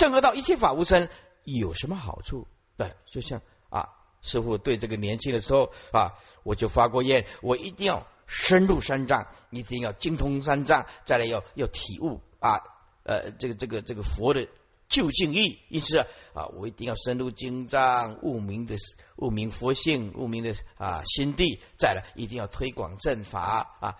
[0.00, 1.10] 正合道一切法无生，
[1.44, 2.48] 有什么好处？
[2.78, 3.90] 对，就像啊，
[4.22, 12.62] 师傅对这个年轻的时候啊，我就发过愿，我一定要深入三藏，一定要精通三藏，再来要要体悟啊，
[13.02, 14.48] 呃，这个这个这个佛的。
[14.88, 15.98] 究竟意，因此
[16.32, 18.74] 啊，我一定要深入经藏，悟明的
[19.16, 23.96] 悟明佛性，悟明的啊心地，再来一定要推广正法啊。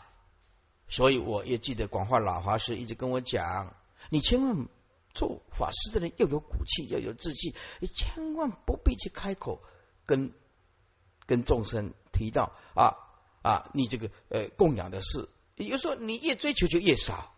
[0.88, 3.76] 所以我也记得广化老法师一直跟我讲，
[4.08, 4.66] 你千万
[5.12, 9.62] 做法师的人要有骨气，要有志气，你千万不必去开口
[10.06, 10.32] 跟
[11.26, 12.96] 跟众生提到啊
[13.42, 17.34] 啊，你这个呃供养的事，也就是说，你越追求就越少。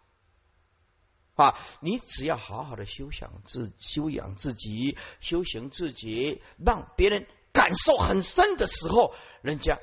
[1.34, 9.78] 啊，你只要好好的修想自修养自己，修行自己，让别人感受很深的时候，人家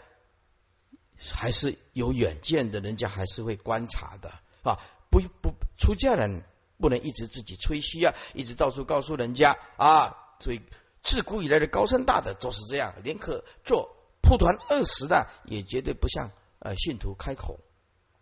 [1.17, 4.30] 还是有远见的，人家还是会观察的
[4.61, 4.77] 啊。
[5.09, 6.44] 不不，出家人
[6.79, 10.15] 不能一直自己吹嘘啊，一直到处告诉人家啊。
[10.39, 10.61] 所以
[11.03, 17.59] 自古以来的高僧大德都是这样，宁可做蒲团二十的，也绝对不向呃信徒开口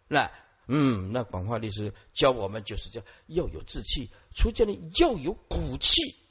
[0.09, 0.29] 那。
[0.69, 6.26] 嗯，那广化律师教我们就是叫要有志气，出家人要有骨气。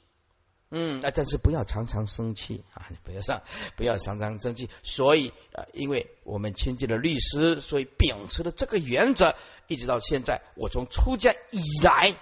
[0.69, 3.41] 嗯，啊，但是不要常常生气啊，你不要上，
[3.75, 4.69] 不要常常生气。
[4.83, 9.35] 所以啊，因为我们亲近的律师，所以秉持了这个原则，
[9.67, 12.17] 一直到现在，我从出家以来，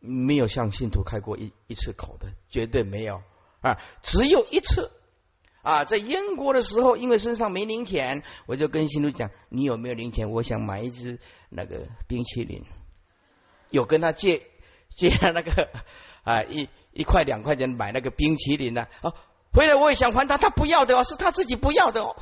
[0.00, 3.22] 没有向信徒开过一一次口的，绝对没有
[3.60, 4.90] 啊，只有一次。
[5.62, 10.30] 啊，在英国的时候，因为身上没零钱，我就跟信徒讲：“你有没有零钱？
[10.30, 12.64] 我想买一支那个冰淇淋。”
[13.70, 14.46] 有跟他借
[14.88, 15.68] 借那个
[16.24, 18.86] 啊一一块两块钱买那个冰淇淋呢？
[19.02, 19.14] 哦，
[19.52, 22.16] 回来我也想还他，他不要的哦，是他自己不要的哦。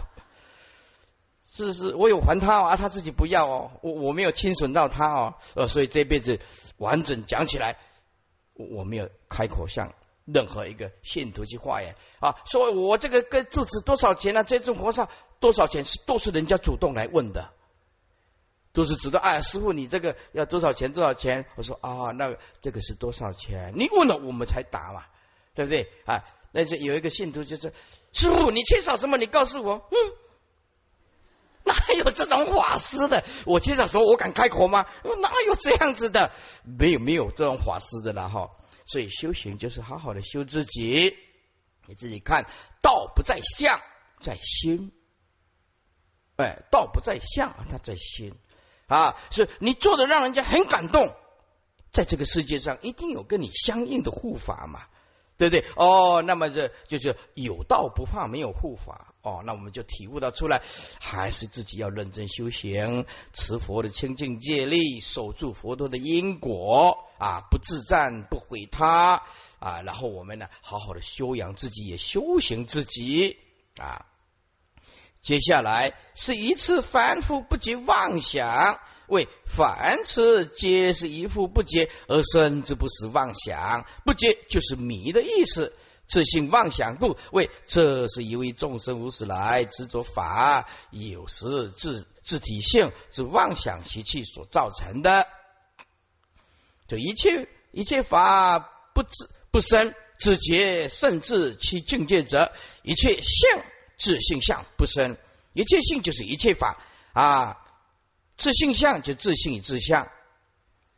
[1.52, 6.40] 是是，我有还他啊，他自己不要哦，我我没有侵损到他哦，呃，所以这辈子
[6.78, 7.76] 完整讲起来，
[8.54, 9.92] 我我没有开口向。
[10.26, 14.42] 任何一个信徒去化缘啊，说我这个跟住持多少钱呢？
[14.42, 15.84] 这尊和尚多少钱？
[15.84, 17.50] 是都是人家主动来问的，
[18.74, 19.18] 都是知道。
[19.18, 20.92] 哎，师傅，你这个要多少钱？
[20.92, 21.46] 多少钱？
[21.56, 23.72] 我说啊，那个这个是多少钱？
[23.76, 25.06] 你问了我们才答嘛，
[25.54, 25.90] 对不对？
[26.04, 27.72] 啊，那是有一个信徒就是
[28.12, 29.16] 师傅，你缺少什么？
[29.16, 29.88] 你告诉我。
[29.90, 29.96] 嗯，
[31.64, 33.24] 哪有这种法师的？
[33.46, 34.06] 我缺少什么？
[34.06, 34.84] 我敢开口吗？
[35.04, 36.32] 哪有这样子的？
[36.64, 38.50] 没有，没有这种法师的了哈。
[38.86, 41.16] 所以修行就是好好的修自己，
[41.86, 42.44] 你自己看，
[42.82, 43.80] 道不在相，
[44.20, 44.92] 在心。
[46.36, 48.34] 哎，道不在相，它在心
[48.86, 49.16] 啊！
[49.30, 51.14] 是你做的让人家很感动，
[51.92, 54.86] 在这个世界上一定有跟你相应的护法嘛。
[55.36, 55.64] 对不对？
[55.74, 59.42] 哦，那么这就是有道不怕没有护法哦。
[59.44, 60.62] 那我们就体悟到出来，
[61.00, 69.24] 还是自己要认真修行，持佛的清净戒律，守住佛陀的因果啊，不自赞不毁他
[69.58, 69.82] 啊。
[69.82, 73.36] 然后我们呢，好好的修养自己，也修行自己
[73.76, 74.06] 啊。
[75.24, 78.78] 接下来是一次凡夫不及妄想。
[79.06, 83.86] 为凡此皆是一复不解而生之，不是妄想。
[84.04, 85.74] 不解就是迷的意思，
[86.06, 87.16] 自信妄想故。
[87.32, 95.26] 为这是一位众生无始来执着法，有时自自体性是妄想习气所造成的。
[96.86, 98.58] 就一切一切法
[98.94, 102.52] 不自不生自觉，甚至其境界者，
[102.82, 103.62] 一切相
[103.96, 105.16] 自性相不生。
[105.52, 106.78] 一切性就是一切法
[107.12, 107.56] 啊。
[108.36, 110.10] 自性相就自性与自相，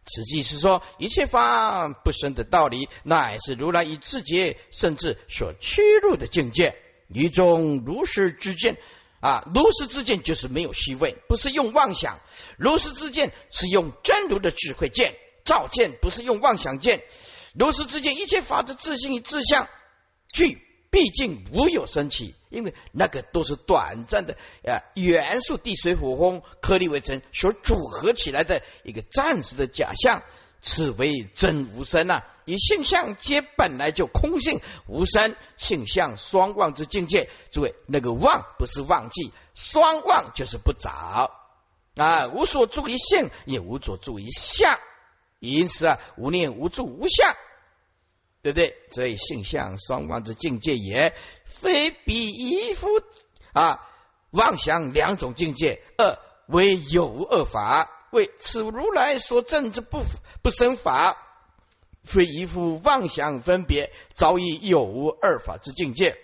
[0.07, 6.75] 实际是说一切法不生的道理，乃是如来以自己甚至所屈入的境界，
[7.11, 8.79] 一种如实之见
[9.21, 9.45] 啊！
[9.55, 12.21] 如实之见就是没有虚位，不是用妄想；
[12.57, 15.15] 如实之见是用真如的智慧见
[15.45, 17.03] 照见，不是用妄想见。
[17.53, 19.69] 如实之见，一切法的自性与自相
[20.33, 20.66] 具。
[20.91, 30.23] 毕竟无有生起，因为那个都是短暂的啊元素，地水火风颗粒为成所组合起来的一个暂时的假象，
[30.61, 32.23] 此为真无生呐。
[32.45, 37.29] 以性相皆本来就空性无生，性相双忘之境界。
[37.51, 41.33] 诸位，那个忘不是忘记，双忘就是不着
[41.97, 44.79] 啊，无所住于性，也无所住于相，
[45.41, 47.35] 因此啊，无念无住无相。
[48.47, 48.77] 对不对？
[48.93, 52.87] 所以性相双亡之境界也，非彼一夫
[53.53, 53.85] 啊
[54.31, 56.17] 妄想两种境界，二
[56.47, 60.05] 为有无二法，为此如来所证之不
[60.43, 61.17] 不生法，
[62.05, 66.17] 非一夫妄想分别，早已有无二法之境界。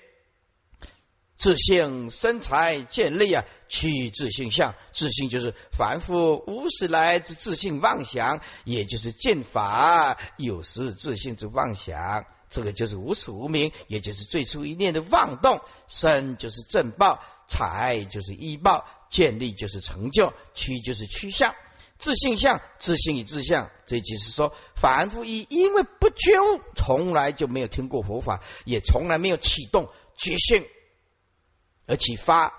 [1.43, 15.61] 自性身材建立啊，去自性相，自性就是凡夫无始来之自性妄想，也就是见法有时自性之妄想，这个就是无始无明，也就是最初一念的妄动。
[15.89, 17.19] 身就是正报，
[17.49, 21.57] 财就是依报，建立就是成就，趋就是趋向。
[21.99, 30.65] 自性相，自性与自相，这就是说，凡夫一因为不觉悟，从来就没有听过佛法，也从来没有启动觉性，
[31.93, 32.55] 而启发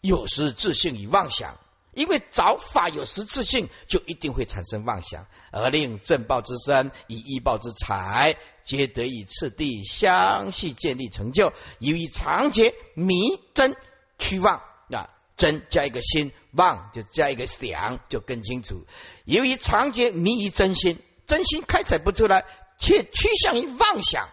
[0.00, 1.56] 有时自信与妄想。
[1.92, 11.52] 因为找法有时自信，就一定会产生妄想，而令正报之身以异报之财，皆得以次第相续建立成就。
[11.78, 13.14] 由于长劫迷
[13.54, 13.76] 真
[14.18, 14.60] 趋妄
[14.90, 15.08] 啊。
[15.36, 18.86] 真加一个心，妄就加一个想，就更清楚。
[19.24, 22.44] 由于长劫迷于真心，真心开采不出来，
[22.78, 24.28] 却趋向于妄想，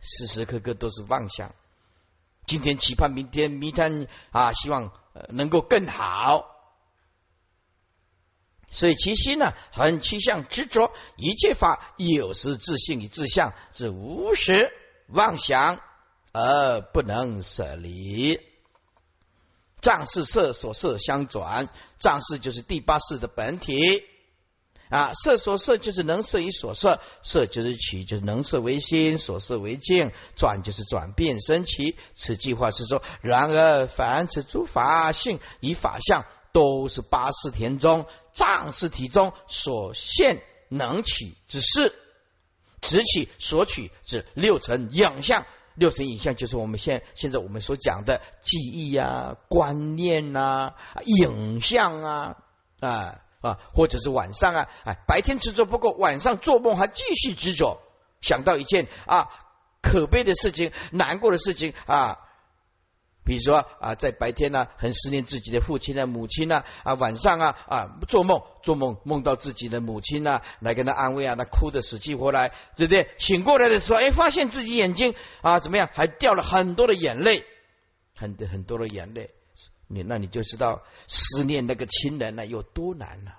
[0.00, 1.54] 时时刻刻都是妄想。
[2.46, 4.92] 今天期盼明天，明天啊，希望
[5.28, 6.50] 能够更好。
[8.70, 14.72] 所以其心呢，很趋向执着，一切法有时自信与自相，是无时
[15.06, 15.80] 妄想
[16.32, 18.40] 而不能舍离。
[19.80, 21.68] 藏是色所色相转，
[22.00, 24.02] 藏是就是第八世的本体
[24.94, 25.12] 啊。
[25.14, 31.96] 色所色就是能色与所色，色就是起，就是能色为心，所色为境，转就是转变生起。
[32.14, 41.92] 此计划是说，然而凡此诸法性与法相，都是八识田中藏识体中所现能起之事，
[42.80, 45.46] 直起所取之六层影像。
[45.76, 50.74] 六层影像就是我们现现在我们所讲的记忆啊、观念呐、
[51.04, 52.36] 影像啊
[52.78, 57.80] 啊啊，或者是晚上啊，哎，白天执着不够，晚上做梦还继续执着，
[58.22, 59.28] 想到一件啊
[59.82, 62.18] 可悲的事情、难过的事情啊。
[63.26, 73.08] 比如说啊，在白天呢，很思念自己的父亲啊、母亲啊，啊，晚上啊啊，做梦做梦梦到自己的母亲啊，来跟他安慰啊，他哭得死去活来，对不对？
[73.18, 77.46] 醒过来的时候，哎，发现自己眼睛啊怎么样，还掉了很多的眼泪，
[78.14, 79.30] 很很多的眼泪，
[79.86, 83.38] 你那你就知道思念那个亲人呢有多难了，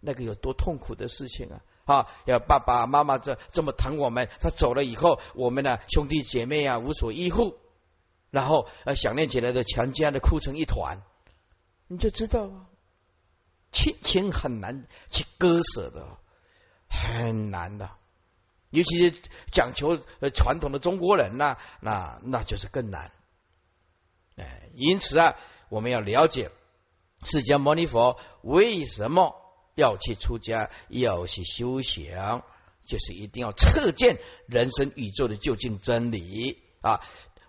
[0.00, 1.60] 那个有多痛苦的事情啊！
[1.84, 7.58] 啊，要爸爸妈妈这这么疼我们，他走了以后，我们呢兄弟姐妹啊无所依附。
[8.30, 11.02] 然后呃，想念起来的全家的哭成一团，
[11.86, 12.66] 你就知道
[13.70, 16.18] 亲情很难去割舍的，
[16.88, 17.90] 很难的。
[18.70, 19.16] 尤其是
[19.52, 23.12] 讲求呃传统的中国人呐，那那就是更难。
[24.36, 25.36] 哎，因此啊，
[25.68, 26.50] 我们要了解
[27.24, 29.34] 释迦牟尼佛为什么
[29.74, 32.42] 要去出家，要去修行，
[32.86, 37.00] 就是一定要测见人生宇宙的究竟真理啊。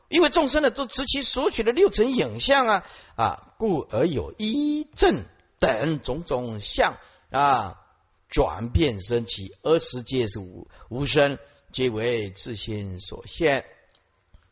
[0.07, 2.85] 因为众生呢，都执其所取的六层影像啊
[3.15, 5.25] 啊，故而有一正
[5.59, 6.97] 等种种相
[7.31, 7.81] 啊，
[8.29, 11.39] 转变生起，而时皆是无无生，
[11.71, 13.65] 皆为自心所现。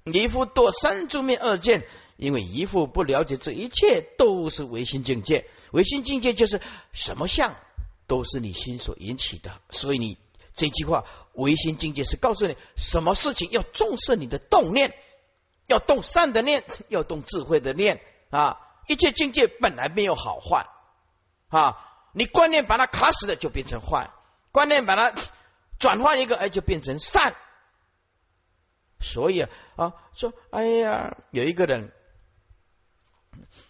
[0.06, 1.88] 尼夫堕三诸面二见，
[2.24, 6.62] 因为一夫不了解这一切都是唯心境界，唯心境界就是
[6.94, 7.56] 什么相
[8.08, 10.18] 都是你心所引起的，所以你
[10.56, 11.04] 这句话
[11.34, 14.96] 唯心境界是告诉你什么事情要重视你的动念。
[15.68, 18.60] 要动善的念，要动智慧的念啊！
[18.86, 20.68] 一切境界本来没有好坏
[21.48, 21.78] 啊！
[22.12, 24.12] 你观念把它卡死了，就变成坏；
[24.52, 25.16] 观念把它
[25.80, 27.38] 转换一个，哎，就变成善。
[29.00, 29.40] 所以
[29.78, 31.94] 啊，说哎呀，有一个人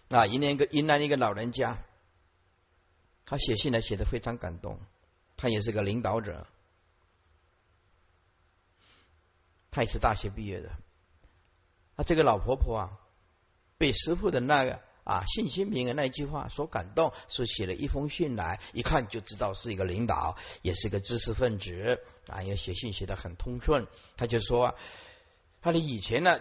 [0.08, 1.78] 啊，云南一个云南一个老人家，
[3.24, 4.78] 他写信来写的非常感动。
[5.36, 6.46] 他也是个领导者，
[9.70, 10.70] 他也是大学毕业的。
[11.96, 13.00] 啊，这个老婆婆啊，
[13.76, 23.88] 被师傅的那个啊信心平的那句话所感动，所写了一封信来，一看就知道是一个领导，也是个知识分子啊，也写信写的很通顺。
[24.16, 24.76] 他就说，
[25.60, 26.38] 他的以前呢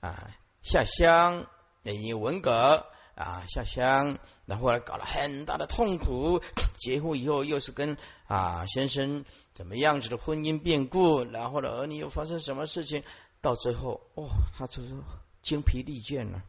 [0.00, 0.30] 啊
[0.62, 1.50] 下乡，
[1.82, 6.40] 因为文革啊下乡，然后搞了很大的痛苦，
[6.78, 7.96] 结婚以后又是跟
[8.26, 9.24] 啊先生
[9.54, 13.02] 怎么样子的婚姻变故，然后呢儿女又发生什么事情。
[13.40, 14.94] 到最后，哦，他就是
[15.42, 16.44] 精疲力尽了，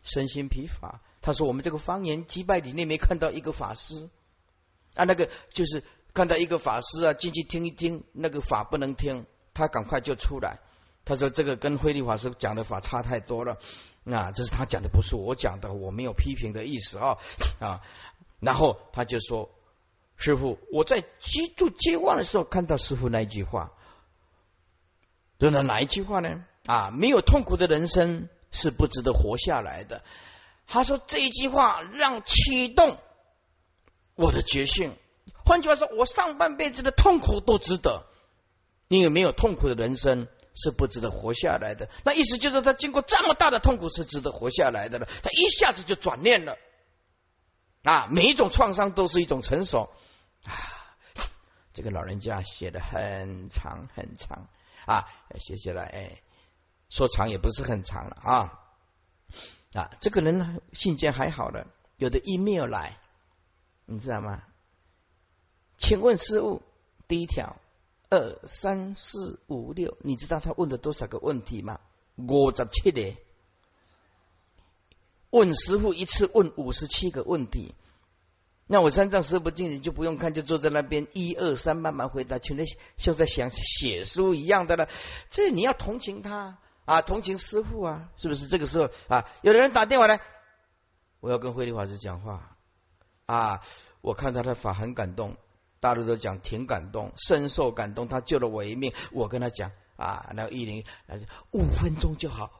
[0.00, 1.00] 身心疲乏。
[1.20, 4.08] 他说：“我们这个方言几百里内没看到一个法师
[4.94, 5.82] 啊，那个就是
[6.12, 10.60] 看到一个法师啊，进去听一听，那个法不能听，他赶快就出来。
[11.04, 13.58] 他说这个跟慧律法师讲的法差太多了，
[14.02, 17.18] 那这是他讲的，不是我讲的，我没有批评的意思啊
[17.60, 17.80] 啊。
[18.40, 19.50] 然后他就说：
[20.16, 23.72] 师傅，我在居住接望的时候看到师傅那一句话。”
[25.36, 26.44] 这是哪一句话呢？
[26.64, 30.02] 啊，没有痛苦的人生是不值得活下来的。
[30.66, 32.96] 他说这一句话让启动
[34.14, 34.96] 我的觉性。
[35.44, 38.06] 换句话说，我上半辈子的痛苦都值得，
[38.88, 41.88] 因为没有痛苦的人生是不值得活下来的。
[42.04, 45.06] 那意思就是，他经过这么大的痛苦是值得活下来的了。
[45.22, 46.56] 他一下子就转念了
[47.82, 48.06] 啊！
[48.10, 49.90] 每一种创伤都是一种成熟
[50.44, 50.52] 啊！
[51.72, 54.48] 这个老人家写的很长很长
[54.86, 55.08] 啊，
[55.38, 56.22] 写下来哎，
[56.88, 58.60] 说长也不是很长了啊
[59.74, 59.90] 啊！
[60.00, 62.96] 这个人呢，信件还好了，有的 email 来，
[63.86, 64.44] 你知道吗？
[65.76, 66.62] 请问师傅，
[67.08, 67.56] 第一条，
[68.10, 71.80] 二三四五六，你知道他问了多少个问题吗？
[72.16, 73.16] 五十七的，
[75.30, 77.74] 问师傅一次问五十七个问题。
[78.66, 82.64] 那我三藏师傅进去就不用看，就坐在那边一二三慢慢回答，全都
[82.96, 84.88] 像在想写书一样的了。
[85.28, 86.56] 这你要同情他
[86.86, 88.46] 啊，同情师傅啊，是不是？
[88.46, 90.22] 这个时候啊，有的人打电话来，
[91.20, 92.56] 我要跟慧律法师讲话
[93.26, 93.60] 啊，
[94.00, 95.36] 我看他的法很感动。
[95.84, 98.94] 大陆都讲挺感动，深受感动，他救了我一命。
[99.12, 100.82] 我跟他讲啊，那个一零
[101.50, 102.50] 五分钟就好，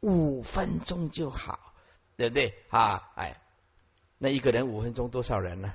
[0.00, 1.74] 五分钟就好，
[2.16, 3.10] 对不对啊？
[3.16, 3.38] 哎，
[4.16, 5.74] 那一个人五分钟多少人呢？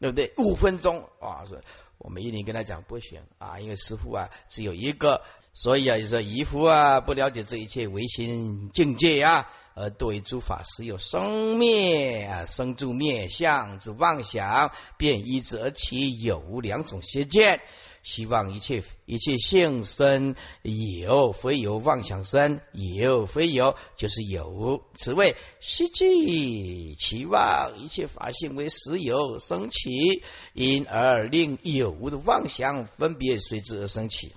[0.00, 0.32] 对不对？
[0.38, 1.62] 五分钟啊，是
[1.98, 5.22] 我们一零跟他讲不行啊，因为师傅啊只有一个，
[5.54, 9.48] 所以啊就说姨夫啊不了解这一切唯心境界呀。
[9.74, 17.62] 而对诸法实有生灭啊，生住灭相之妄想，便依之而起有无两种邪见。
[18.02, 34.34] 希望一切一切性生有非有妄想生有非有就是有，此谓希冀其妄一切法性为实有生起，因而令有无的妄想分别随之而生起。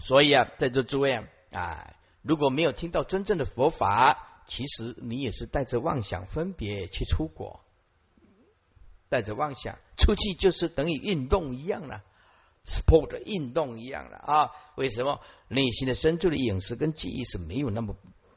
[0.00, 4.26] 所以啊，在座诸位啊，啊如果没有听到真正的佛法。
[4.46, 7.60] 其实你也是带着妄想分别去出国，
[9.08, 12.02] 带着妄想出去就是等于运动一样了
[12.66, 14.50] ，sport 运动一样了啊？
[14.74, 17.94] 为什么内心的深处的饮食跟记忆是没有那么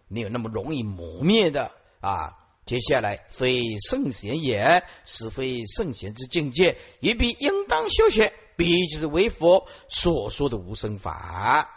[0.07, 2.37] 没有那么容易磨灭的啊？
[2.67, 11.69] 接下来非圣贤也，是非圣贤之境界，也必应当修学，必就是为佛所说的无生法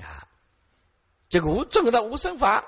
[0.00, 0.28] 啊！
[1.28, 2.64] 这个无证到无生法。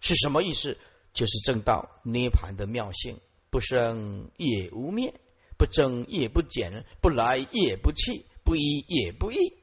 [0.00, 0.78] 是什么意思？
[1.14, 5.14] 就是正道涅盘的妙性，不生也无灭，
[5.56, 9.54] 不增也不减，不来也不去，不依也不异。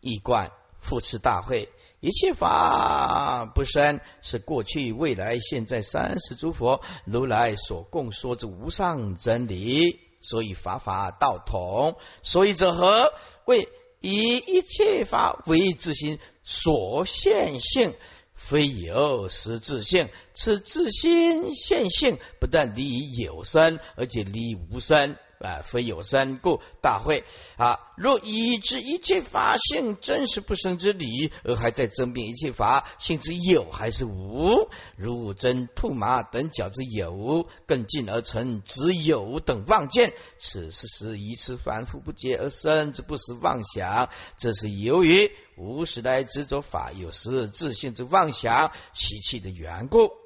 [0.00, 11.96] 一贯复持大会，一切法不生，是过去、未来、现在三世诸佛如来所共说之无上真理，所以法法道同。
[12.22, 13.12] 所以者何？
[13.44, 13.68] 为
[14.00, 17.94] 以一切法为自心所现性，
[18.34, 20.08] 非有实质性。
[20.34, 25.16] 此自心现性，不但离有生，而且离无生。
[25.40, 27.24] 啊，非有三故，大会
[27.56, 27.78] 啊！
[27.96, 40.14] 若已知一切法性真实不生之理，而还在争辩一切法性之有还是无，如真兔马等角之有，更进而成只有等妄见。
[40.38, 50.23] 此事实一次反复不竭而生之不实妄想，这是由于无时来执着法有时自信之妄想习气的缘故。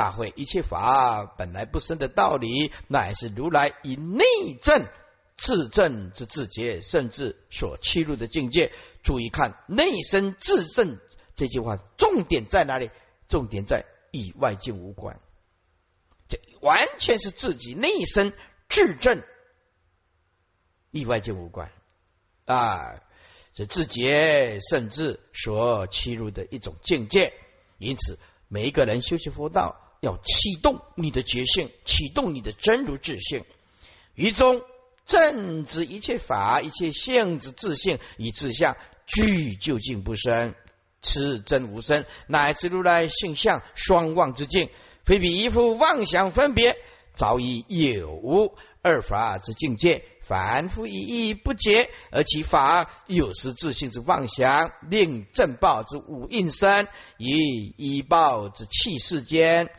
[0.00, 4.24] 大会一切法本来不生的道理，乃是如来以内
[4.62, 4.86] 证
[5.36, 8.72] 自证之自觉，甚至所切入的境界。
[9.02, 10.98] 注意看“内生自证”
[11.36, 12.90] 这句话，重点在哪里？
[13.28, 15.20] 重点在与外境无关，
[16.28, 18.32] 这完全是自己内生
[18.70, 19.22] 自证，
[20.92, 21.70] 与外境无关
[22.46, 23.02] 啊！
[23.52, 27.34] 是自觉甚至所切入的一种境界。
[27.76, 28.18] 因此。
[28.52, 33.44] 每一个人修习佛道，要启动你的觉性，启动你的真如自性，
[34.14, 34.62] 于中
[35.06, 38.76] 正知一切法、一切性之自性以自相，
[39.06, 40.54] 具究竟不生，
[41.02, 44.70] 此真无生，乃至如来性相双望之境，
[45.04, 46.76] 非彼一副妄想分别，
[47.14, 50.04] 早已有无二法之境界。
[50.22, 56.86] 凡夫一意不解，而其法有时自性之妄想，令正报之五应生，
[57.18, 59.70] 以医报之气世间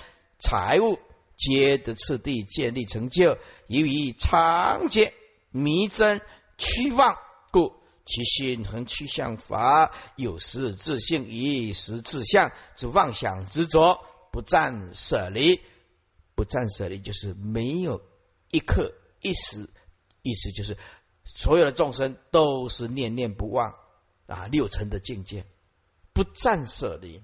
[0.42, 1.00] 财物，
[1.38, 5.14] 皆得次第建立成就，由于常见
[5.52, 6.22] 迷真
[6.58, 7.16] 趋妄，
[7.52, 7.74] 故
[8.06, 14.00] 其心恒趋向法，有时自性，一时自相之妄想执着，
[14.32, 15.62] 不暂舍离，
[16.36, 18.02] 不暂舍离，就是没有
[18.50, 19.70] 一刻一时。
[20.24, 20.78] 意思就是，
[21.24, 23.76] 所有的众生都是念念不忘
[24.28, 25.46] 啊，六尘的境界
[26.14, 27.24] 不暂舍离，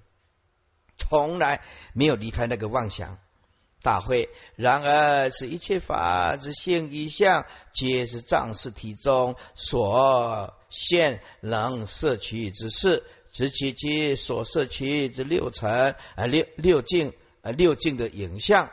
[0.98, 1.62] 从来
[1.94, 3.18] 没有离开那个妄想。
[3.84, 17.14] 大会，然而是一切法之性与相，皆是藏识体中所现能摄取之事，直其其所摄取之六尘啊六六境
[17.44, 18.72] 啊六境的影像。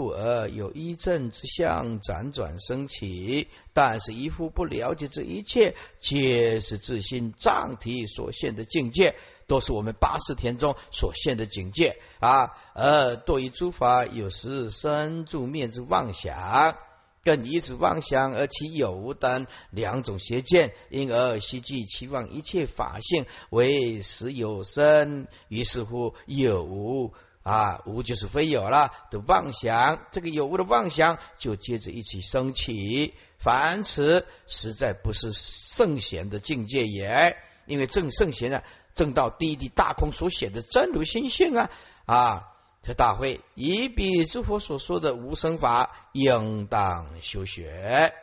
[0.00, 9.14] 故而有一正之相辗转升起，但是一副不了解这一切，皆是自心藏体所现的境界，
[9.46, 12.56] 都是我们八识田中所现的境界啊。
[12.74, 16.78] 而对于诸法，有时生住灭之妄想，
[17.22, 27.12] 更以此妄想而其有无等两种邪见，因而希冀期望一切法性为实有生，于是乎有无。
[27.42, 33.14] 啊，无就是非有了的妄想，这个有无的妄想就接着一起升起。
[33.38, 38.62] 凡此实在不是圣贤的境界也，因为正圣贤啊，
[38.94, 41.70] 正道第一地大空所显的真如心性啊
[42.04, 42.46] 啊！
[42.82, 48.14] 这大会以彼诸佛所说的无生法，应当修学。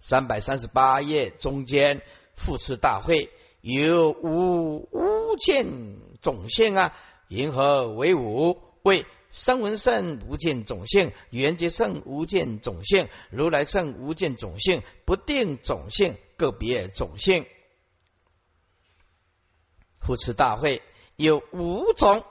[0.00, 2.02] 三百三十八页中间
[2.34, 3.30] 复次大会
[3.60, 6.96] 有无无见种性啊。
[7.28, 17.46] 银河为五，为声闻圣无见种性，缘觉圣无见种性，如来圣无见种性，不定种性，个别种性。
[19.98, 20.82] 护持大会
[21.16, 22.24] 有五种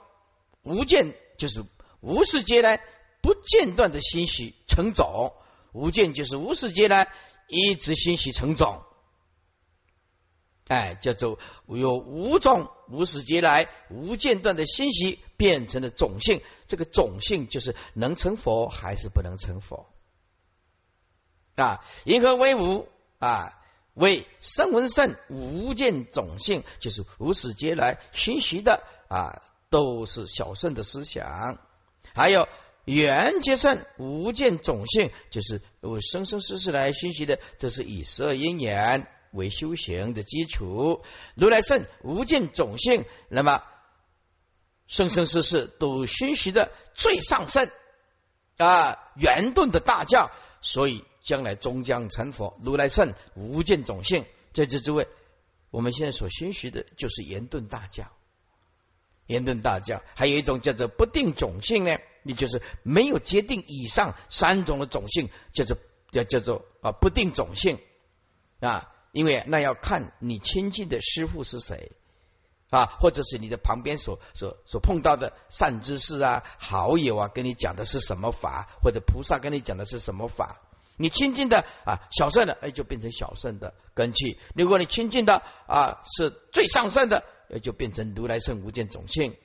[0.62, 1.64] 无见，就是
[2.00, 2.80] 无世间来
[3.20, 5.34] 不间断的欣喜成种；
[5.72, 7.12] 无见就是无世间来
[7.48, 8.82] 一直欣喜成种。
[10.68, 19.86] 哎，叫做有五种无始劫来无间断的欣喜变成了种性，这个种性就是能成佛还是不能成佛
[21.54, 21.84] 啊？
[22.04, 23.60] 银河威武啊，
[23.92, 31.58] 为声闻圣无间种性，就是无始劫来熏习的啊，都是小圣的思想。
[32.14, 32.48] 还有
[32.86, 39.06] 缘觉圣无间种性，就是我生生世世来熏习的，这是以十二因缘。
[39.34, 41.02] 为修行的基础，
[41.34, 43.62] 如来圣无尽种性，那么
[44.86, 47.70] 生生世世都熏习的最上圣。
[48.56, 50.30] 啊，圆顿的大教，
[50.62, 52.56] 所以将来终将成佛。
[52.62, 55.08] 如来圣无尽种性，在这诸位，
[55.70, 58.12] 我们现在所熏习的就是圆顿大教。
[59.26, 60.02] 圆顿大教。
[60.14, 65.76] 还有一种叫做不定种性呢，你就是没有决定以上三种的种性，叫做
[66.12, 67.80] 叫叫做啊不定种性。
[68.60, 68.93] 啊。
[69.14, 71.92] 因为那要看你亲近的师傅是谁
[72.70, 80.60] 啊，或者是你的旁边所所所碰到的善知识啊、好友啊，跟你讲的是什么法，或者菩萨跟你讲的是什么法。
[80.96, 89.36] 你亲近的啊小圣的，哎，就变成小圣的根器；如果你亲近的啊是最上圣的，也就变成如来圣无间种性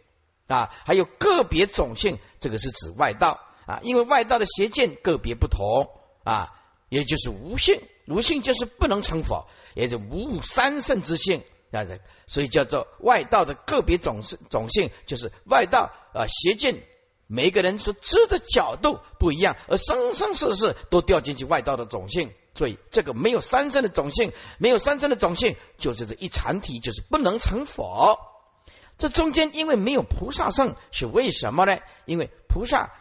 [0.47, 0.73] 啊。
[0.88, 5.91] 还有个别种性，这个是指外道啊，因为外道的邪见个别不同
[6.23, 6.55] 啊，
[6.89, 7.84] 也就是无性。
[8.10, 11.86] 无性就是不能成佛，也就无三圣之性，啊，
[12.26, 16.84] 所以叫做外道的个别种性种性，就是外道啊邪见，
[17.28, 28.19] 每个人所知的角度不一样，而生生世世都掉进去外道的种性，所以这个没有三圣的种性，没有三圣的种性，就是这一禅体，就是不能成佛。
[28.98, 31.78] 这中间因为没有菩萨圣，是为什么呢？
[32.06, 32.91] 因为菩萨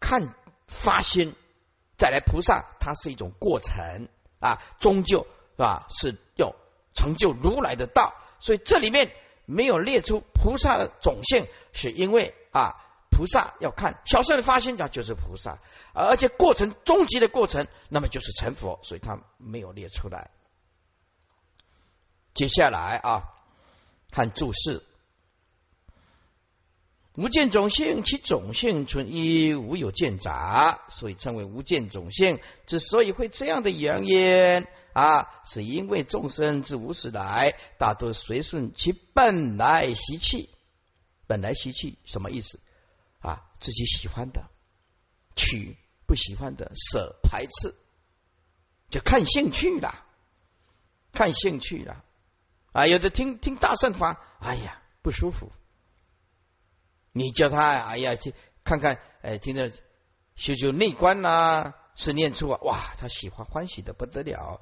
[0.00, 0.34] 看
[0.66, 1.34] 发心，
[1.96, 4.08] 再来菩萨，它是一种过程。
[4.40, 5.86] 啊，终究是吧？
[5.90, 6.54] 是要
[6.94, 9.12] 成就如来的道，所以这里面
[9.44, 12.76] 没有列出菩萨的种性，是因为啊，
[13.10, 15.58] 菩萨要看小圣的发心，那就是菩萨，
[15.92, 20.30] 而且过程终极的过程，那么就是成佛，所以他没有列出来。
[22.34, 23.32] 接下来啊，
[24.10, 24.85] 看注释。
[27.16, 32.40] 无见种性，其种性存一，无有见杂，所以称为无见种性。
[32.66, 40.50] 之所以会这样的原因啊，是因为众生自无始来，大多随顺其本来习气。
[41.26, 42.60] 本来习气什么意思
[43.20, 43.42] 啊？
[43.58, 44.44] 自己喜欢的
[45.34, 45.76] 取，
[46.06, 47.74] 不喜欢的舍，排斥，
[48.90, 50.04] 就看兴趣了，
[51.12, 52.04] 看兴趣了
[52.72, 52.86] 啊！
[52.86, 55.50] 有的听听大圣法，哎呀，不舒服。
[57.16, 59.70] 你叫他哎呀去看看，哎，听着
[60.34, 64.60] 修修内观呐，是念处啊，哇，他喜欢欢喜的不得了。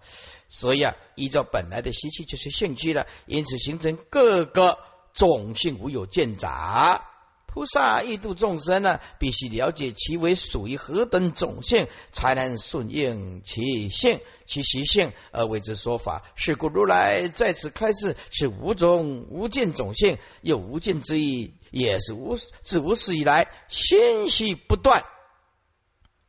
[0.48, 4.78] 所以啊，依照本来的习气就是兴趣了，因此形成各个
[5.14, 7.10] 种性无有见杂。
[7.54, 16.24] 菩萨欲度众生呢，必须了解其为属于何等种性，才能顺应其性、其习性而为之说法。
[16.34, 25.04] 是故如来在此开示，是无种无见种性，有无尽之意，也是无自无始以来心息不断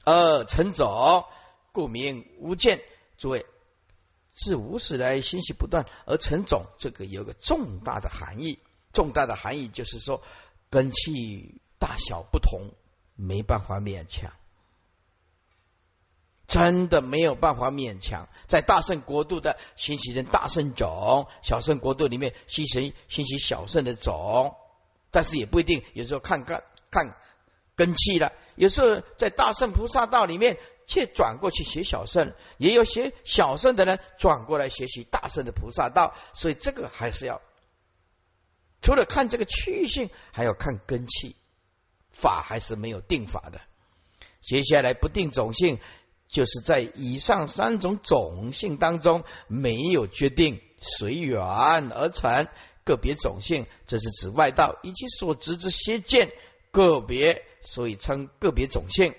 [0.03, 1.25] 而成种，
[1.71, 2.83] 故名无见。
[3.17, 3.47] 诸位，
[4.31, 8.59] 自无始来心息不断而成种，这个有个重大的含义。
[8.93, 10.21] 重大的含义就是说。
[10.75, 12.71] 根气大小不同，
[13.15, 14.33] 没办法勉强，
[16.47, 18.27] 真的没有办法勉强。
[18.49, 24.57] 在大圣国度的兴起成大圣种，小圣国度里面兴成兴起小圣的种，
[25.11, 25.81] 但是也不一定。
[25.93, 27.15] 有时候看看看
[27.77, 30.57] 根气了，有时候在大圣菩萨道里面，
[30.87, 37.41] 却转过去学小圣，也有学小圣的人转过来学习大圣的菩萨道，所以这个还是要。
[38.81, 41.35] 除了看这个区域性，还要看根气
[42.11, 43.59] 法，还是没有定法的。
[44.41, 45.79] 接下来不定种性，
[46.27, 52.47] 就是在以上三种种性当中没有决定，随缘而成
[52.83, 53.65] 个别种性。
[53.87, 56.31] 这是指外道以其所执之邪见
[56.69, 59.15] 个别，所以称个别种性。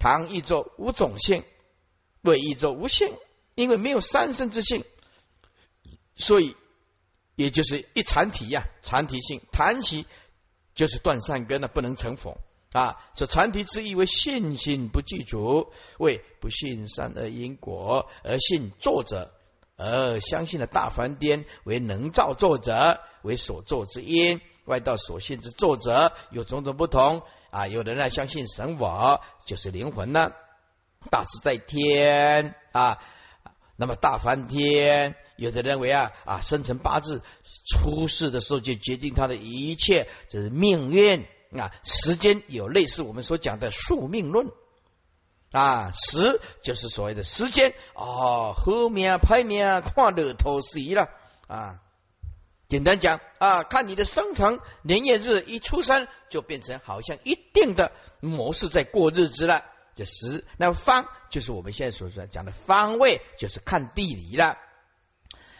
[0.00, 1.44] 唐译作无种性，
[2.22, 3.16] 为译作无性，
[3.54, 4.84] 因为没有三生之性，
[6.16, 6.56] 所以。
[7.36, 10.06] 也就是一禅体呀，禅体性，谈起
[10.74, 12.38] 就是断善根了，不能成佛
[12.72, 12.96] 啊。
[13.14, 19.32] 说禅体之意为信心不具足，为不信善恶因果而信作者，
[19.76, 24.40] 而相信了大梵颠为能造作者，为所作之因。
[24.64, 27.68] 外道所信之作者有种种不同啊。
[27.68, 30.32] 有人呢相信神我就是灵魂呢，
[31.10, 32.98] 大自在天啊，
[33.76, 35.14] 那么大梵天。
[35.36, 37.22] 有的认为啊啊，生辰八字
[37.64, 41.72] 出世的时候就决定他的一切，这是命运啊。
[41.82, 44.48] 时间有类似我们所讲的宿命论
[45.52, 51.08] 啊，时就是所谓的时间哦，后面拍面看日头时了
[51.46, 51.80] 啊。
[52.68, 59.64] 简单讲啊，看你的生辰年月日一出生，就变成好像一定的模式在过日子了。
[59.94, 64.58] 这时，那方就是我们现在所说讲的方位，就是看地理了。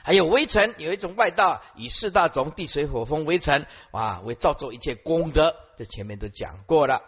[0.07, 5.57] 还有微尘，有一种外道以四大种地水火风为尘啊，为造作一切功德。
[5.77, 7.03] 这前面都讲过了。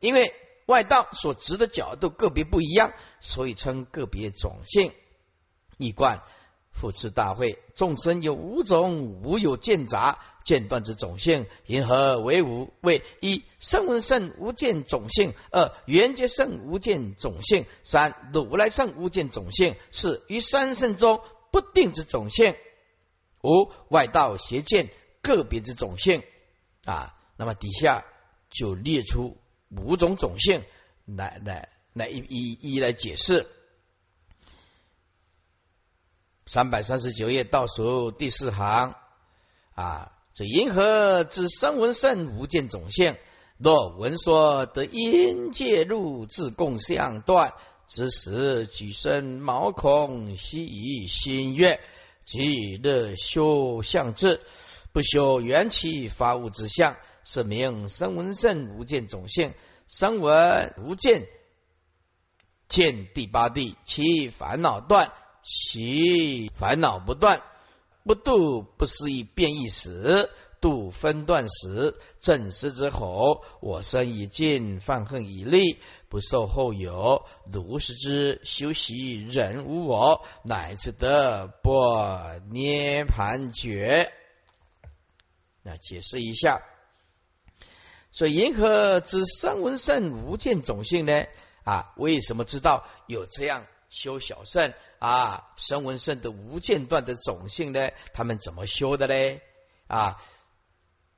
[0.00, 4.94] 因为外道所执的角度个别不一样，所以称个别种性。
[5.76, 6.22] 一贯
[6.72, 12.72] 复次大会，众生有五种无有见杂见断之种性，因何为无？
[12.80, 21.20] 为一声闻圣无见种性；二缘觉圣无见种性；三如来圣无见种性；四于三圣中。
[21.50, 22.56] 不定之种性，
[23.42, 24.90] 无外道邪见
[25.22, 26.22] 个别之种性
[26.84, 27.14] 啊。
[27.36, 28.04] 那么底下
[28.50, 29.38] 就列出
[29.70, 30.64] 五种种性
[31.04, 33.46] 来来来一一一来解释。
[36.46, 38.94] 三百三十九页倒数第四行
[39.74, 43.16] 啊，这银河之声闻圣无见种性，
[43.58, 47.52] 若闻说得因介入自共相断。
[47.88, 51.80] 之时举身毛孔，悉以心悦，
[52.26, 54.42] 即乐修相智，
[54.92, 59.54] 不修元气发物之相，是名声闻圣无见种性。
[59.86, 61.26] 声闻无见，
[62.68, 67.42] 见第八地，其烦恼断，其烦恼不断，
[68.04, 70.28] 不度不思议变异死。
[70.60, 77.24] 度分断时，正师之吼，我生已尽，犯恨已立，不受后有。
[77.46, 81.70] 如是之修习，人无我，乃至得不
[82.50, 84.12] 涅盘觉。
[85.62, 86.62] 那解释一下，
[88.10, 91.26] 所以银河之声闻圣无见种性呢？
[91.64, 95.52] 啊，为什么知道有这样修小圣啊？
[95.56, 97.90] 声闻圣的无间断的种性呢？
[98.12, 99.40] 他们怎么修的呢？
[99.86, 100.20] 啊？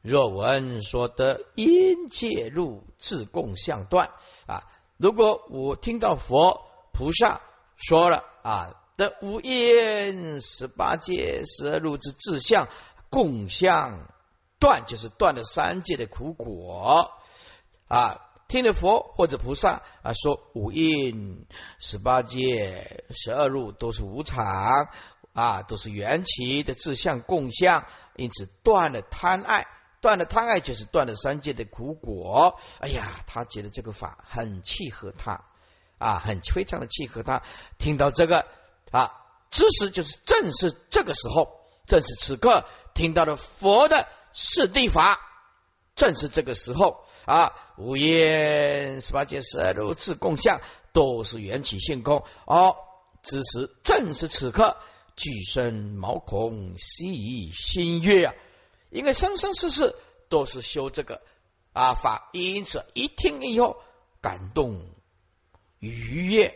[0.03, 4.11] 若闻说得因介入自共相断
[4.47, 4.63] 啊！
[4.97, 7.43] 如果我听到佛菩萨
[7.77, 12.69] 说了啊，得无因十八界十二路之自相
[13.11, 14.11] 共相
[14.59, 17.11] 断，就是断了三界的苦果
[17.87, 18.27] 啊！
[18.49, 21.47] 听了佛或者菩萨啊说五因
[21.79, 24.89] 十八界十二路都是无常
[25.35, 27.87] 啊，都是缘起的自相共相，
[28.17, 29.67] 因此断了贪爱。
[30.01, 32.59] 断了贪爱，就是断了三界的苦果。
[32.79, 35.45] 哎呀，他觉得这个法很契合他
[35.99, 37.43] 啊，很非常的契合他。
[37.79, 38.47] 听到这个
[38.91, 39.13] 啊，
[39.51, 45.21] 知识就是正是这个时候，正是此刻听到了佛的四谛法，
[45.95, 50.61] 正是这个时候啊，五言十八界十二如次共相，
[50.93, 52.25] 都是缘起性空。
[52.47, 52.77] 哦，
[53.23, 54.79] 此时正是此刻，
[55.15, 58.35] 具身毛孔，悉心悦啊！
[58.90, 59.96] 因为生生世世
[60.29, 61.22] 都是修这个
[61.72, 63.83] 啊法，因此一听以后
[64.20, 64.85] 感动
[65.79, 66.55] 愉悦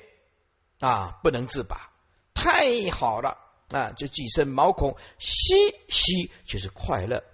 [0.80, 1.92] 啊，不能自拔，
[2.34, 3.38] 太好了
[3.70, 3.92] 啊！
[3.92, 5.54] 就几身毛孔，悉
[5.88, 7.24] 悉就是快乐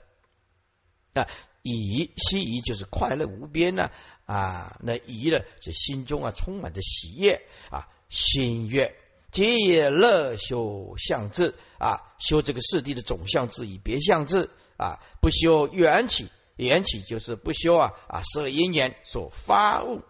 [1.15, 1.27] 啊。
[1.63, 3.91] 以希夷就是快乐无边呢
[4.25, 8.97] 啊，那以呢是心中啊充满着喜悦啊，心悦
[9.31, 14.49] 皆也乐修相智啊，修这个四谛的总相智以别相智
[14.81, 20.01] 啊，不修缘起，缘起就是不修啊啊十二因缘所发物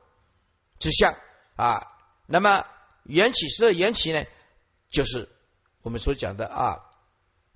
[0.79, 1.17] 之相
[1.57, 1.89] 啊，
[2.27, 2.65] 那么
[3.03, 4.25] 缘起十二缘起呢，
[4.89, 5.29] 就是
[5.83, 6.85] 我们所讲的啊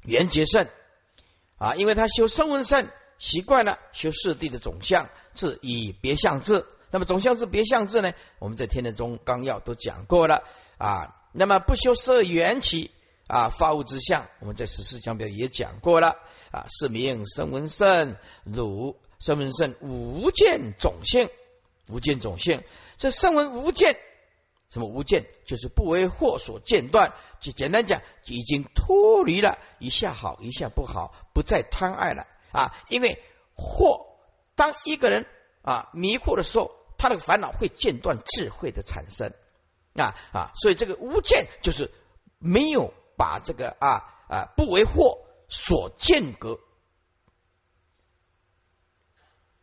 [0.03, 0.67] 缘结圣
[1.59, 2.91] 啊，因为他修声闻圣。
[3.17, 8.13] 习惯了修四谛的总相是以别相智，那么总相智别相智呢？
[8.41, 10.43] 我们在天人中纲要都讲过了
[10.79, 11.15] 啊。
[11.33, 12.91] 那么不修十二缘起
[13.29, 16.17] 啊，发物之相，我们在十四讲表也讲过了
[16.55, 16.67] 啊。
[16.69, 21.29] 是名声闻圣，汝声闻圣无见种性，
[21.89, 22.63] 无见种性。
[22.97, 23.97] 这声闻无见，
[24.71, 25.27] 什么无见？
[25.45, 27.15] 就是不为祸所间断。
[27.41, 32.27] 就简单讲，已经脱离了一下好一下不好，不再贪爱了。
[32.53, 33.21] 啊，因为
[33.57, 34.07] 祸，
[34.55, 35.27] 当一个人
[35.63, 39.33] 啊迷惑的时候，他的烦恼会间断智慧的产生
[39.95, 41.91] 啊啊，所以这个无见就是
[42.39, 46.59] 没有把这个啊啊不为祸所间隔。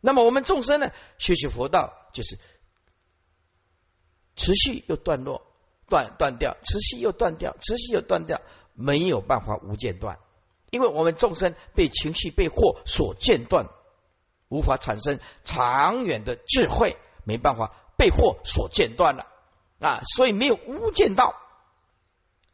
[0.00, 2.38] 那么我们众生呢，学习佛道就是
[4.34, 5.46] 持续又断落，
[5.88, 8.40] 断断掉，持续又断掉，持续又断掉，
[8.74, 10.18] 没有办法无间断。
[10.70, 13.68] 因为我们众生被情绪、被惑所间断，
[14.48, 19.26] 无法产生长远的智慧，没办法被惑所间断了
[19.78, 21.41] 啊，所以没有无间道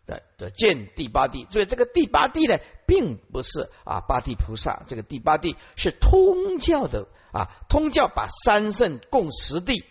[0.08, 1.46] 的的见第八地。
[1.52, 9.84] 所以这个第八地呢，并不是啊八地菩萨，这个第八地是通教的啊，通教把三圣共十地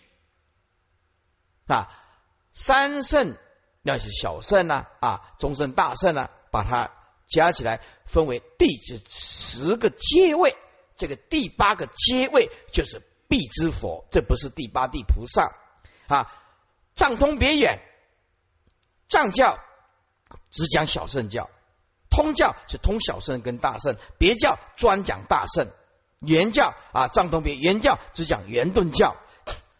[1.66, 1.88] 啊，
[2.52, 3.38] 三圣
[3.80, 6.90] 那是小圣呐啊，中圣、大圣啊，把它。
[7.30, 8.68] 加起来分为第
[9.06, 10.56] 十个阶位，
[10.96, 15.54] 这个第八个阶位就是必之佛，这不是第八地菩萨
[16.06, 16.32] 啊。
[16.94, 17.82] 藏通别远，
[19.10, 19.58] 藏教
[20.50, 21.50] 只讲小圣教，
[22.10, 25.68] 通教是通小圣跟大圣，别教专讲大圣。
[26.20, 29.16] 原教啊，藏通别原教只讲圆顿教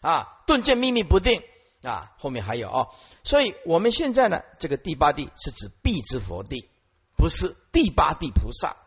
[0.01, 1.43] 啊，顿见秘密不定
[1.83, 2.95] 啊，后面还有哦。
[3.23, 6.69] 所以我们现在呢，这个第八地是指必之佛地。
[7.17, 8.77] 不是第八地菩萨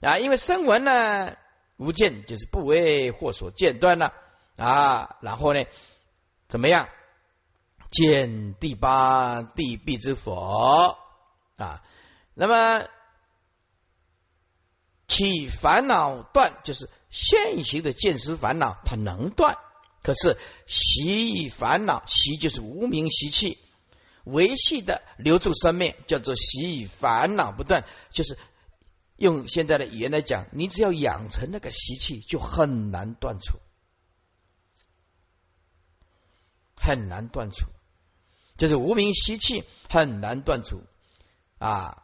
[0.00, 1.34] 啊，因为声闻呢
[1.76, 4.14] 无见，就是不为祸所间断了
[4.56, 5.16] 啊。
[5.22, 5.64] 然后呢，
[6.46, 6.88] 怎么样
[7.90, 10.96] 见第八地必之佛
[11.56, 11.82] 啊？
[12.34, 12.88] 那么
[15.08, 19.58] 起烦恼断，就是现行的见识烦恼，它能断。
[20.02, 23.58] 可是习以烦恼，习就是无名习气。
[24.24, 27.84] 维系的留住生命，叫做习以烦恼不断。
[28.10, 28.38] 就是
[29.16, 33.58] 用现在的语言来讲，你只要养成那个习气，就很难断除，
[36.76, 37.66] 很难断除。
[38.60, 40.82] 就是无名习气很难断除
[41.56, 42.02] 啊！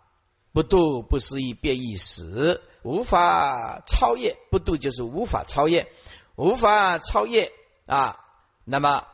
[0.53, 4.39] 不度不思议变异死，无法超越。
[4.51, 5.93] 不度就是无法超越，
[6.35, 7.53] 无法超越
[7.85, 8.25] 啊！
[8.65, 9.07] 那么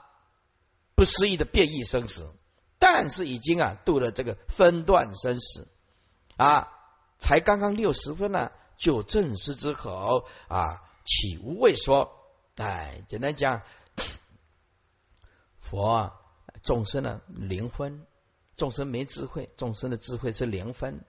[0.94, 2.33] 不思议的变异生死。
[2.78, 5.66] 但是已经啊度了这个分段生死
[6.37, 6.68] 啊，
[7.18, 12.12] 才刚刚六十分呢，就正师之口啊起无畏说，
[12.55, 13.62] 哎，简单讲，
[15.59, 16.22] 佛啊
[16.62, 18.07] 众生呢零分，
[18.57, 21.05] 众生没智慧，众生的智慧是零分，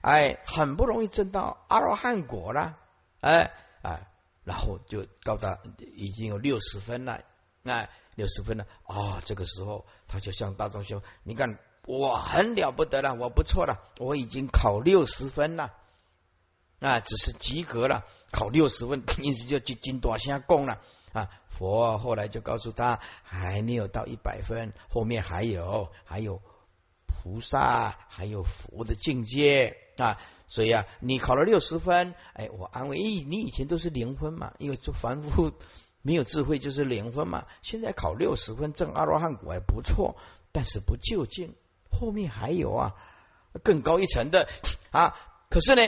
[0.00, 2.78] 哎，很不容易证到阿罗汉果了，
[3.20, 4.08] 哎哎，
[4.44, 5.58] 然后就到达
[5.96, 7.22] 已经有六十分了，
[7.64, 7.90] 哎。
[8.14, 9.22] 六十分了啊！
[9.24, 15.72] 这个时候他就向大众说：“你看我很了不得了，我不错了，我已经考六十分了
[16.80, 26.40] 啊，只是及格了，考六十分， 因此就进进多下供了啊。”佛后来就告诉他：“还没有到一百分，后面还有还有
[27.06, 30.18] 菩萨，还有佛的境界啊。
[30.46, 35.52] 所以啊，你考了六十分，哎，我安慰，咦，你以前都是零分嘛，因为做凡夫。”
[36.04, 37.46] 没有智慧就是零分嘛。
[37.62, 40.16] 现在考六十分证阿罗汉果还不错，
[40.50, 41.54] 但是不就近，
[41.92, 42.96] 后面还有啊
[43.62, 44.48] 更高一层的
[44.90, 45.14] 啊。
[45.48, 45.82] 可是呢，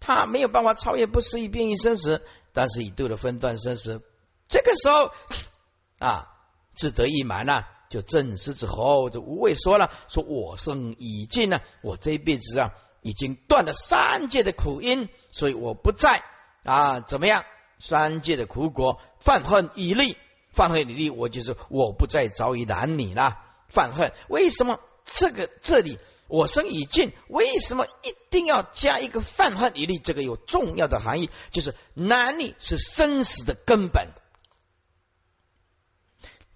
[0.00, 4.02] 他没有办法超越不思议变异生死，但是已度了分段生死。
[4.48, 5.12] 这个时候
[5.98, 6.28] 啊，
[6.74, 16.22] 自得意满了，就正狮子后，这无畏说了：说我生已尽了，我这一辈子啊，已经断了三界的苦因，所以我不再
[16.64, 17.44] 啊怎么样？
[17.78, 20.16] 三界的苦果，犯恨以利，
[20.50, 23.38] 犯恨以利，我就是我不再遭遇男女了。
[23.68, 24.80] 犯恨为什么？
[25.04, 29.98] 这个这里我生已尽，为什么一定要加一个泛恨以力？
[29.98, 34.12] 这个有重要的含义，就是男女是生死的根本。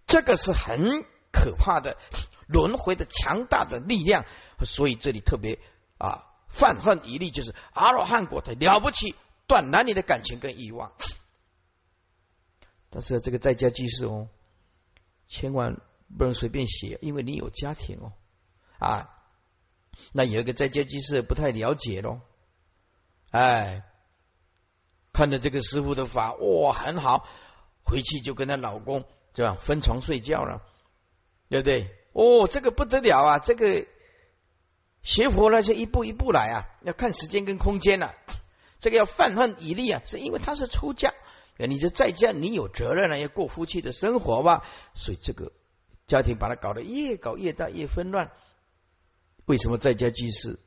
[0.07, 1.97] 这个是很可怕的
[2.47, 4.27] 轮回的强大的力量，
[4.63, 5.59] 所以这里特别
[5.97, 9.15] 啊，泛恨以力就是阿罗汉果的了不起，
[9.47, 10.93] 断男女的感情跟欲望。
[12.91, 14.29] 但是这个在家居士哦，
[15.25, 15.81] 千万
[16.19, 18.13] 不能随便写，因为你有家庭哦
[18.79, 19.19] 啊。
[20.13, 22.21] 那有一个在家居士不太了解喽，
[23.31, 23.85] 哎，
[25.13, 27.27] 看到这个师傅的法哇很好，
[27.85, 29.05] 回去就跟她老公。
[29.35, 30.61] 这样分床睡觉了，
[31.49, 31.89] 对不对？
[32.13, 33.39] 哦，这个不得了啊！
[33.39, 33.87] 这个
[35.03, 38.15] 学佛那些一步一步来啊，要看时间跟空间了。
[38.79, 41.15] 这个要泛恨以利啊，是因为他是出家，
[41.57, 44.67] 你是在家，你有责任了，要过夫妻的生活吧。
[44.95, 45.51] 所以这个
[46.07, 48.33] 家庭把它搞得越搞越大，越纷乱。
[49.47, 50.59] 为什么在家居士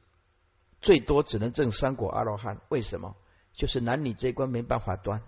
[0.81, 2.61] 最多只能证三果阿罗汉？
[2.69, 3.15] 为什么？
[3.53, 5.23] 就是男女这一关没办法断。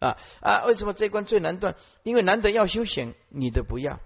[0.00, 0.64] 啊啊！
[0.66, 1.76] 为什么这一关最难断？
[2.02, 4.00] 因为男的要修行，女的不要，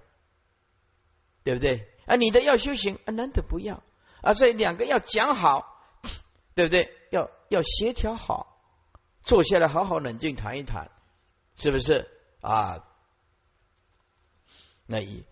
[1.43, 1.89] 对不对？
[2.05, 3.83] 啊，女的要修行，啊，男的不要
[4.21, 5.83] 啊，所以两个要讲好，
[6.55, 6.93] 对不对？
[7.11, 8.61] 要要协调好，
[9.23, 10.91] 坐下来好好冷静谈一谈，
[11.55, 12.07] 是不是
[12.43, 12.85] 啊？
[14.85, 15.25] 那一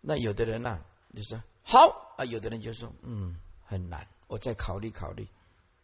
[0.00, 5.28] 那有的人呢，就说好啊，有的人就说嗯很难，我再考虑考虑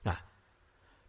[0.02, 0.24] 啊。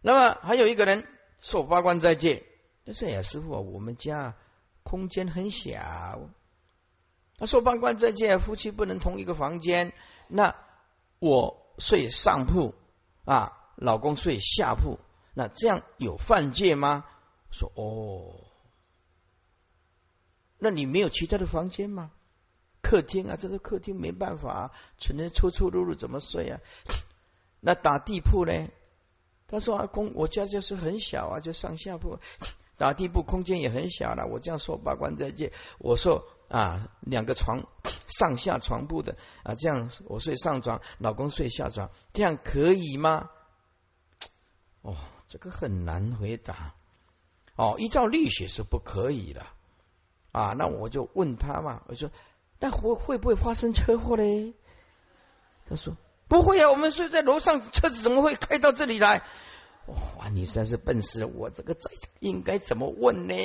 [0.02, 1.08] 那么还有一个人
[1.40, 2.44] 受八关斋戒。
[2.84, 4.36] 他说：“呀，师傅，我们家
[4.82, 6.28] 空间很小。
[7.38, 9.94] 他说，半关在戒，夫妻不能同一个房间。
[10.28, 10.54] 那
[11.18, 12.74] 我睡上铺
[13.24, 15.00] 啊，老公睡下铺，
[15.32, 17.06] 那这样有犯戒吗？”
[17.50, 18.44] 说：“哦，
[20.58, 22.12] 那你没有其他的房间吗？
[22.86, 26.60] 客厅啊，这个客厅没办法，啊只能出出入入，怎么睡啊？
[27.58, 28.52] 那打地铺呢？”
[29.48, 32.18] 他说：“阿公，我家就是很小啊，就上下铺。
[32.78, 37.66] ”打地铺空间也很小了，我这样说八关再见，我说啊两个床
[38.06, 43.30] 上下床铺的啊这样我睡上床，老公睡下床，这样可以吗？
[44.82, 44.94] 哦，
[45.26, 46.74] 这个很难回答。
[47.56, 49.46] 哦，依照律学是不可以的
[50.30, 50.52] 啊。
[50.52, 52.10] 那我就问他嘛，我说
[52.58, 54.54] 那会会不会发生车祸嘞？
[55.68, 55.96] 他说
[56.28, 59.22] 不会啊，我们睡在楼上，车子怎么会开到这里来？
[59.86, 61.28] 哇，你真是笨死了！
[61.28, 61.88] 我这个这
[62.18, 63.36] 应该怎么问呢？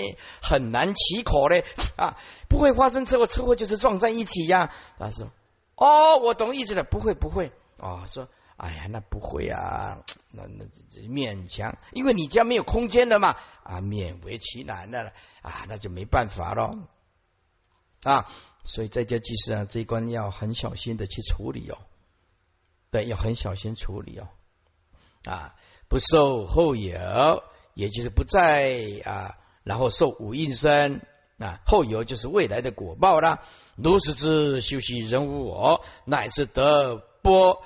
[0.42, 1.64] 很难起口嘞
[1.98, 2.18] 啊！
[2.50, 4.74] 不会发生车祸，车祸就是撞在一起呀。
[4.98, 5.32] 他说
[5.78, 10.00] ：“哦，我懂意思了，不会不会。”哦，说：“哎呀，那不会啊，
[10.32, 15.12] 那那这勉强，因为你家没有空间了嘛啊，勉为其难的了
[15.44, 16.72] 啊，那就没办法了
[18.04, 18.32] 啊。
[18.64, 21.78] 所以在家居士啊，这一关要很小心的去处理哦，
[22.92, 24.28] 对，要很小心处理哦
[25.26, 25.56] 啊。”
[25.90, 31.06] 不受后有，也就是不在啊，然后受五应身
[31.38, 33.42] 啊，后有就是未来的果报啦。
[33.76, 37.62] 如是之修习人无我，乃至得波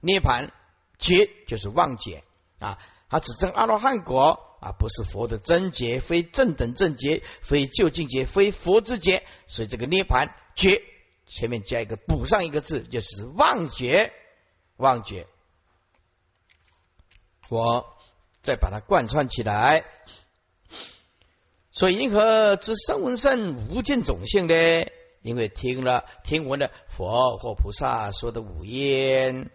[0.00, 0.52] 涅盘
[0.98, 2.24] 劫，就是妄解
[2.58, 2.78] 啊。
[3.08, 9.24] 他只证阿罗汉果啊，不是佛的真劫，非正等正劫，非究竟劫，非佛之劫。
[9.46, 10.80] 所以这个涅盘劫
[11.26, 14.12] 前面加一个补上一个字，就是妄觉，
[14.76, 15.26] 妄觉。
[17.48, 17.96] 我
[18.40, 19.84] 再把它贯穿起来，
[21.72, 24.54] 所以银河之声闻圣无尽种性呢？
[25.22, 29.50] 因为听了听闻了佛或菩萨说的五音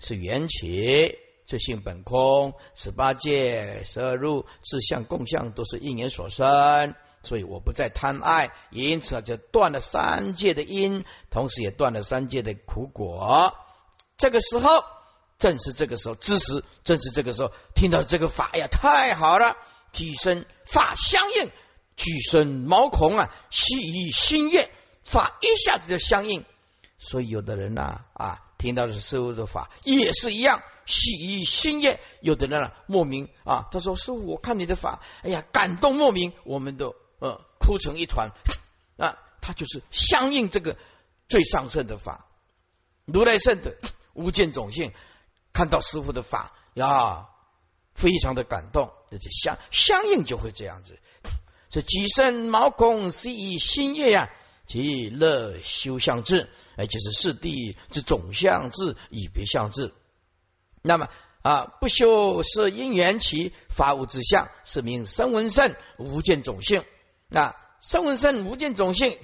[0.00, 1.18] 是缘起，
[1.52, 13.52] 自性本空，十八界、十二入、自相、共相都是因缘所生，所以我不再贪爱，因此就断了三界的因，同时也断了三界的苦果。
[14.16, 14.82] 这个时候。
[15.38, 19.56] 正是这个时候，知识正是这个时候听到这个法，呀，太好了！
[19.92, 21.50] 举身法相应，
[21.96, 24.70] 举身毛孔啊，喜于心愿，
[25.02, 26.44] 法一下子就相应。
[26.96, 32.00] 所以有的人呐啊，听到的是师傅的法，也是一样喜于心悦。
[32.20, 38.30] 有的人啊，莫名啊，他说：“师傅，我看你的法，哎呀，感动莫名，我们都呃哭成一团。”
[38.96, 40.76] 啊，他就是相应这个
[41.28, 42.26] 最上圣的法，
[43.04, 43.76] 如来圣的
[44.12, 44.92] 无见种性。
[45.52, 47.28] 看到师傅的法呀，
[47.94, 50.98] 非常的感动，这就相相应就会这样子。
[51.68, 54.30] 这己身毛孔是以心业呀，
[54.66, 59.92] 其乐修相智，哎，就是四谛之总相智以别相智。
[60.82, 61.08] 那么
[61.42, 66.84] 啊，不修是因缘起法无之相，是名声闻圣无见种性。
[67.28, 69.18] 那声闻圣无见种性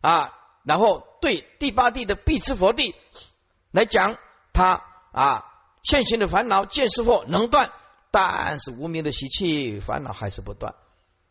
[0.00, 2.94] 啊，然后对第八地的必知佛地
[3.70, 4.18] 来讲，
[4.52, 5.46] 他啊
[5.82, 7.72] 现行的烦恼见是佛能断，
[8.10, 10.74] 但是无名的习气烦恼还是不断。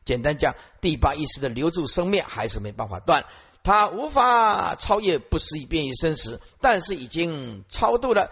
[0.04, 3.26] 简单讲，第八意识的留住生灭还是没办法断，
[3.64, 8.32] 他无法超越不思议变异生死，但是已经超度了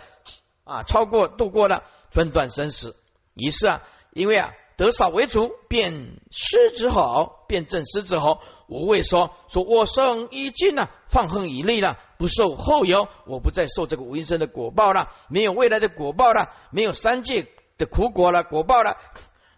[0.69, 2.95] 啊，超过度过了分段生死。
[3.33, 17.47] 于是啊，因为啊得少为主，变失之后，变正失之后，无畏说说我生已尽了，放横已立了，不受后有，我不再受这个无因生的果报了，没有未来的果报了，没有三界
[17.77, 18.97] 的苦果了，果报了，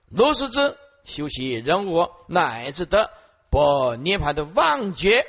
[0.09, 0.77] 如是之。
[1.03, 3.09] 修习人我乃至得
[3.49, 5.25] 不涅盘的妄觉，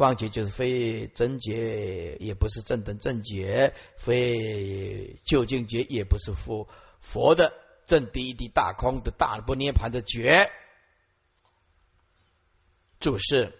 [0.00, 6.68] 妄觉就是非真觉，也不是正等正觉，非究竟觉，也不是佛
[7.00, 7.52] 佛的
[7.84, 10.50] 正第一地大空的大不涅盘的觉。
[12.98, 13.52] 注释：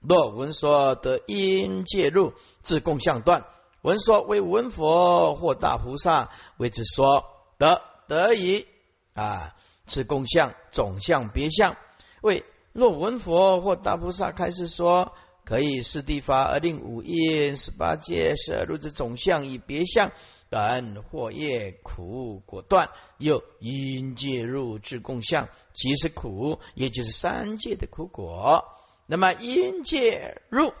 [0.00, 2.32] 若闻说得因介入
[2.62, 3.44] 自共相断，
[3.82, 7.24] 闻说为闻佛或大菩萨为之说
[7.58, 8.66] 得得以
[9.14, 9.56] 啊。
[9.90, 11.74] 此共相总相别相，
[12.20, 12.44] 为
[12.74, 15.14] 若闻佛或大菩萨开始说，
[15.48, 20.12] 可以是地法而令五阴十八界十二路之总相以别相
[20.50, 28.62] 等或业苦果断，又因介入至共相，即是苦，也就是三界的苦果。
[29.06, 30.74] 那么因介入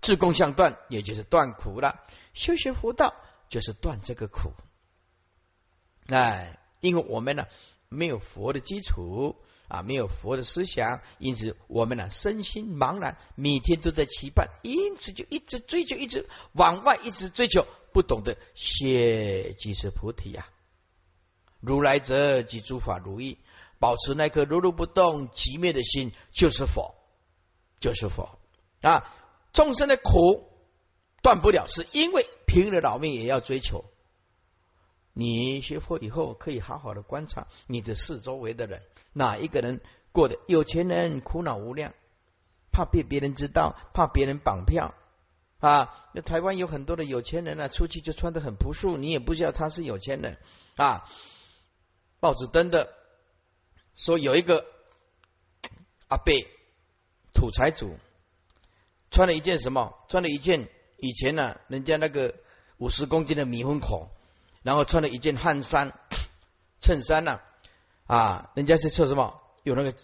[0.00, 1.98] 至共相断，也就是断苦了。
[2.34, 3.16] 修学佛道
[3.48, 4.52] 就是断这个苦，
[6.06, 6.56] 哎。
[6.80, 7.46] 因为我们呢
[7.88, 20.48] 没有佛的基础啊，没有佛的思想，因此我们呢身心茫然，每天都在期盼，因此就一直追求，一直往外，一直追求，不懂得谢即是菩提呀。
[21.60, 23.38] 如来者即诸法如意，
[23.78, 26.94] 保持那颗如如不动、寂灭的心，就是佛，
[27.78, 28.38] 就是佛
[28.80, 29.14] 啊。
[29.52, 30.48] 众生的苦
[31.22, 33.84] 断不了，是因为拼了老命也要追求。
[35.20, 39.80] 你学佛以后，可以好好的观察你的四周围的人，哪一个人
[40.12, 41.92] 过得有钱人苦恼无量，
[42.70, 44.94] 怕被别人知道，怕别人绑票
[45.58, 46.08] 啊。
[46.12, 50.38] 那台湾有很多的有钱人啊，出去就穿的很朴素，你也不知道他是有钱人
[50.76, 51.04] 啊。
[52.20, 52.94] 报纸登的
[53.96, 54.66] 说有一个
[56.06, 56.46] 阿贝
[57.34, 57.96] 土财主，
[59.10, 59.96] 穿了一件什么？
[60.08, 62.36] 穿了一件以前呢，人家那个
[62.76, 64.12] 五十公斤的米粉口。
[64.68, 65.98] 然后穿了一件汗衫
[66.82, 67.40] 衬衫呢，
[68.06, 69.40] 啊，人家是说什么？
[69.62, 69.94] 有那个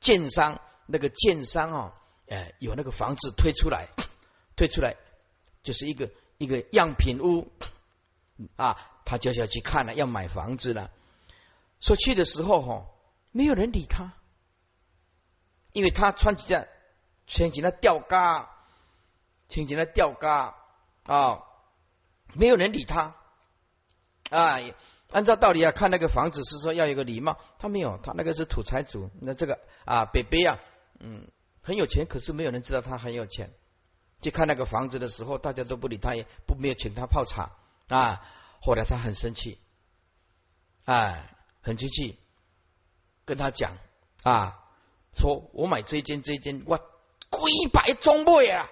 [0.00, 1.94] 建商，那个建商啊，
[2.30, 3.88] 哎，有那个房子推出来，
[4.56, 4.96] 推出来
[5.62, 7.52] 就是一个一个样品屋
[8.56, 10.90] 啊，他就要去看了，要买房子了。
[11.78, 12.86] 说去的时候哈，
[13.32, 14.14] 没有人理他，
[15.74, 16.68] 因为他穿起来
[17.26, 18.50] 穿起那吊嘎，
[19.50, 20.56] 穿起那吊嘎
[21.02, 21.44] 啊，
[22.32, 23.14] 没有人理他。
[24.30, 24.60] 啊，
[25.10, 29.10] 按照道理啊，看那个房子是说要有个礼貌，他没有，他那个是土财主。
[29.20, 30.58] 那这个啊，北北啊，
[31.00, 31.26] 嗯，
[31.62, 33.52] 很有钱，可是没有人知道他很有钱。
[34.20, 37.52] 去看那个房子的时候，大家都不理他，也不没有请他泡茶
[37.86, 38.20] 啊。
[38.60, 39.60] 后来他很生气，
[40.84, 42.18] 哎，很生气，
[43.24, 43.78] 跟他讲
[44.24, 44.64] 啊，
[45.14, 46.78] 说我买这间这间，我
[47.30, 48.68] 贵百中位啊，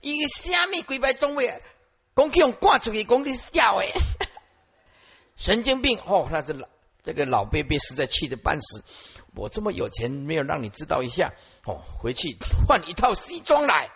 [0.00, 1.60] 一个虾米贵百中位啊，
[2.16, 3.92] 讲去用挂出去，讲你笑诶。
[5.42, 6.68] 神经病哦，那是老
[7.02, 8.84] 这个老贝贝实在气得半死。
[9.34, 11.34] 我这么有钱，没有让你知道一下
[11.64, 12.38] 哦，回去
[12.68, 13.90] 换一套西装来，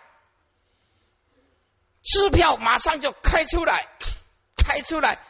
[2.03, 3.87] 支票马上就开出来，
[4.57, 5.21] 开出来，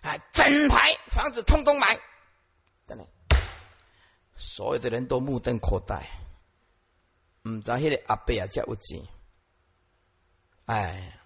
[0.00, 1.98] 啊，整排房子通通买，
[2.86, 3.04] 真的，
[4.36, 6.08] 所有的人都目瞪口呆，
[7.48, 9.08] 唔知迄个阿伯啊，叫有钱，
[10.66, 11.18] 哎。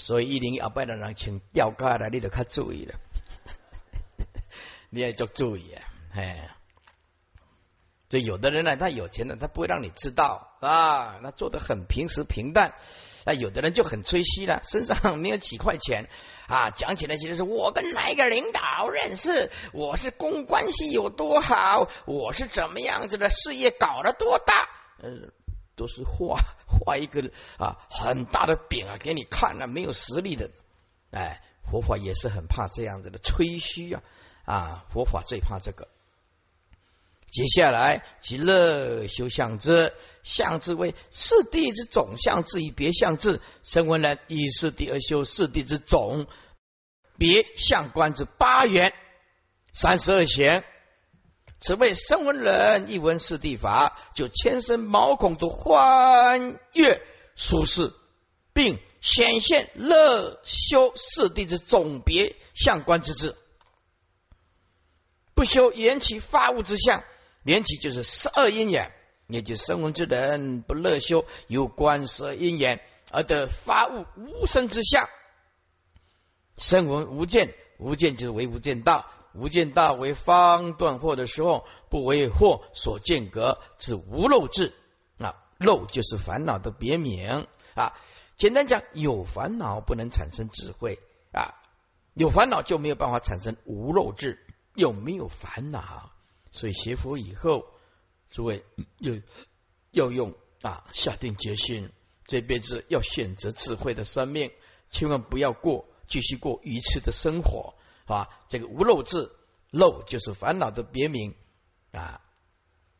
[0.00, 2.94] 所以一零二八的人请吊价了，你就较注意了，
[4.90, 5.82] 你要做注意啊！
[6.14, 6.50] 哎，
[8.08, 10.56] 这有的人呢，他有钱的，他不会让你知道。
[10.60, 12.74] 啊，他做的很平时平淡。
[13.26, 16.08] 那有的人就很吹嘘了，身上没有几块钱。
[16.46, 23.28] 啊，讲起来其实是我跟哪一个领导认识，我是公关系有多好，我是怎么样子的？
[23.30, 24.68] 事业搞得多大，
[25.02, 25.32] 嗯，
[25.78, 30.50] 都是画画一个啊很大的饼啊给你看啊，没有实力的。
[31.10, 34.02] 哎，佛法也是很怕这样子的吹嘘啊
[34.44, 35.88] 啊，佛法最怕这个。
[37.30, 43.42] 接下来，极乐修相之，相之为四谛之总相之与别相之。
[43.62, 46.26] 声闻人以四谛而修四谛之总
[47.18, 48.94] 别相观之八元
[49.74, 50.64] 三十二弦。
[51.60, 57.02] 此谓声闻人一闻四谛法，就千身毛孔都欢悦
[57.34, 57.92] 舒适，
[58.52, 63.34] 并显现乐修四谛之总别相观之智，
[65.34, 67.02] 不修缘起发物之相。
[67.44, 68.92] 缘起就是十二因缘，
[69.26, 72.80] 也就是声闻之人不乐修有关十二因缘
[73.10, 75.08] 而得发物无生之相。
[76.56, 84.74] 声闻无见，无见就是为无见道，无见道为方断惑的时候，不为惑所见格，是无漏智
[85.18, 85.36] 啊。
[85.58, 87.94] 漏就是烦恼的别名啊。
[88.36, 91.00] 简单讲，有烦恼不能产生智慧
[91.32, 91.54] 啊，
[92.14, 94.38] 有烦恼就没有办法产生无漏智，
[94.74, 96.12] 有没有烦恼。
[96.52, 97.66] 所以学佛以后，
[98.30, 98.64] 诸位
[98.98, 99.14] 要
[99.90, 101.90] 要用啊，下定决心，
[102.26, 104.52] 这辈子要选择智慧的生命，
[104.88, 107.74] 千万不要过继续过愚痴的生活
[108.14, 108.28] 啊！
[108.48, 109.30] 这个无漏智，
[109.70, 111.34] 漏就是烦恼的别名
[111.92, 112.20] 啊。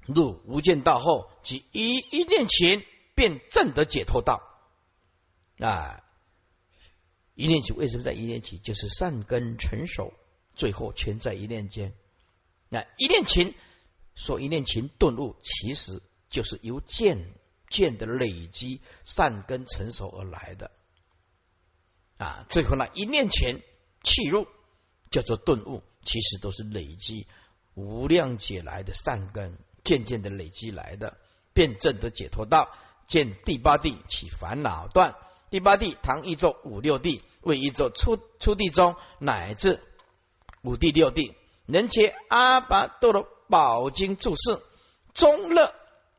[0.06, 2.82] 入无间道后，即一一念前
[3.14, 4.42] 便证得解脱道
[5.58, 6.02] 啊！
[7.34, 8.58] 一念起，为什么在一念起？
[8.58, 10.12] 就是善根成熟，
[10.54, 11.94] 最后全在一念间。
[12.68, 13.54] 那一念情，
[14.14, 17.32] 说一念情顿悟，其实就是由见
[17.68, 20.70] 见的累积善根成熟而来的
[22.16, 22.46] 啊。
[22.48, 23.62] 最后呢，一念前
[24.02, 24.48] 气入，
[25.10, 27.26] 叫做顿悟，其实都是累积
[27.74, 31.16] 无量劫来的善根，渐渐的累积来的，
[31.52, 32.70] 辩证的解脱道，
[33.06, 35.14] 见第八地起烦恼断。
[35.50, 39.80] 第八地，唐一咒五六地，为一咒初初地中乃至
[40.62, 41.34] 五地六地。
[41.64, 44.62] 能解阿巴多罗宝经注释
[45.14, 45.74] 中乐，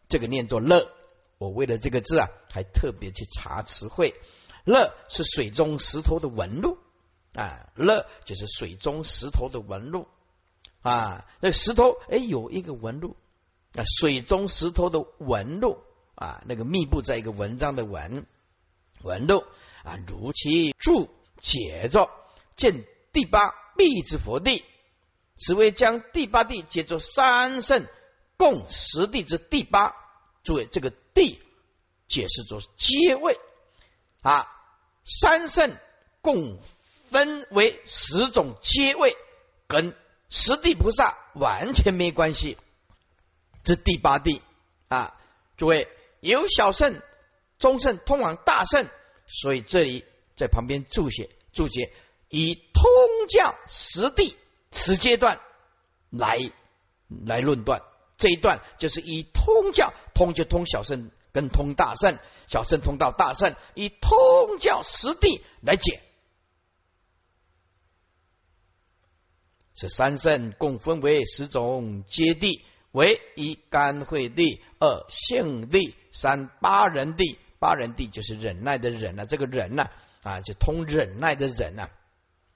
[0.07, 0.91] 这个念作乐。
[1.37, 4.13] 我为了这个字啊，还特别去查词汇。
[4.65, 6.77] 乐是水中石头的纹路
[7.33, 10.07] 啊，乐就是水中石头的纹路
[10.81, 11.27] 啊。
[11.39, 13.15] 那石头哎有一个纹路
[13.73, 15.83] 啊，水中石头的纹路
[16.15, 18.25] 啊，那个密布在一个文章的文
[19.01, 19.43] 纹路
[19.83, 22.09] 啊，如其注解着
[22.55, 24.65] 见第八密之佛地。
[25.37, 27.87] 此为将第八地解作三圣
[28.35, 29.95] 共十地之第八。
[30.41, 31.41] 作为，这个地
[32.07, 33.37] 解释作阶位
[34.21, 34.47] 啊，
[35.05, 35.75] 三圣
[36.21, 36.59] 共
[37.11, 39.15] 分为十种阶位，
[39.67, 39.95] 跟
[40.29, 42.57] 十地菩萨完全没关系。
[43.63, 44.41] 这第八地
[44.87, 45.15] 啊，
[45.57, 45.87] 诸位
[46.19, 47.01] 有小圣、
[47.57, 48.87] 中圣通往大圣，
[49.27, 50.05] 所以这里
[50.35, 51.91] 在旁边注写注解
[52.29, 52.83] 以通
[53.27, 54.37] 教十地。
[54.71, 55.39] 此阶段
[56.11, 56.37] 来
[57.25, 57.81] 来论断
[58.17, 66.03] 这一段，就是以通教通就通小圣跟通大圣，小圣通到大圣，以通教实地来解。
[69.79, 77.39] 这三圣共分为十种阶地，为一干慧地，二性地，三八人地。
[77.59, 79.89] 八人地就是忍耐的忍啊，这个忍呢
[80.21, 81.89] 啊，就通忍耐的忍啊。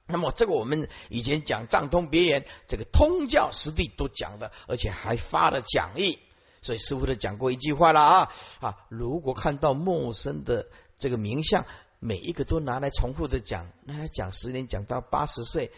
[0.06, 6.20] 那么这个我们以前讲藏通别言，这个通教实地都讲的，而且还发了讲义。
[6.62, 8.78] 所以师傅都讲过一句话了啊啊！
[8.90, 10.68] 如果看到陌生的
[10.98, 11.66] 这个名相，
[12.00, 15.72] 每一个都拿来重复的讲，那要讲十年讲到八十岁，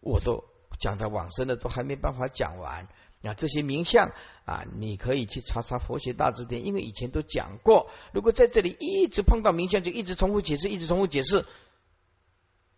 [0.00, 0.44] 我都
[0.78, 2.88] 讲到往生的都还没办法讲完。
[3.22, 4.12] 那这些名相
[4.44, 7.90] 啊，你可以去查查佛学大字典，因为以前都讲过。
[8.12, 11.44] 如果在这里一直碰到名相，就一直重复解释，一直重复解释。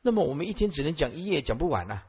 [0.00, 2.02] 那么我们一天只能讲一页，讲不完呐。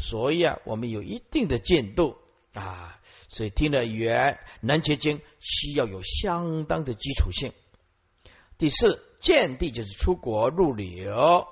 [0.00, 2.16] 所以啊，我们有一定的进度
[2.54, 2.98] 啊，
[3.28, 7.52] 所以听了语言南结经需要有相当的基础性。
[8.56, 11.46] 第四，见地就是出国入流；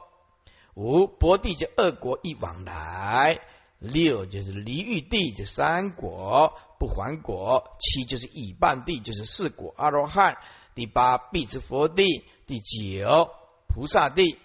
[0.75, 3.39] 五，博地就二国一往来；
[3.79, 10.37] 六就是离欲地就三国不还国；七就是已半地就是四国阿罗汉；
[10.75, 13.31] 第八，必之佛地；第九，
[13.69, 14.39] 菩萨地。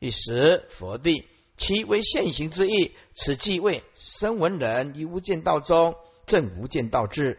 [0.00, 1.26] 第十佛地，
[1.56, 2.94] 其为现行之意。
[3.14, 5.94] 此即为声闻人于无间道中
[6.26, 7.38] 正无间道智，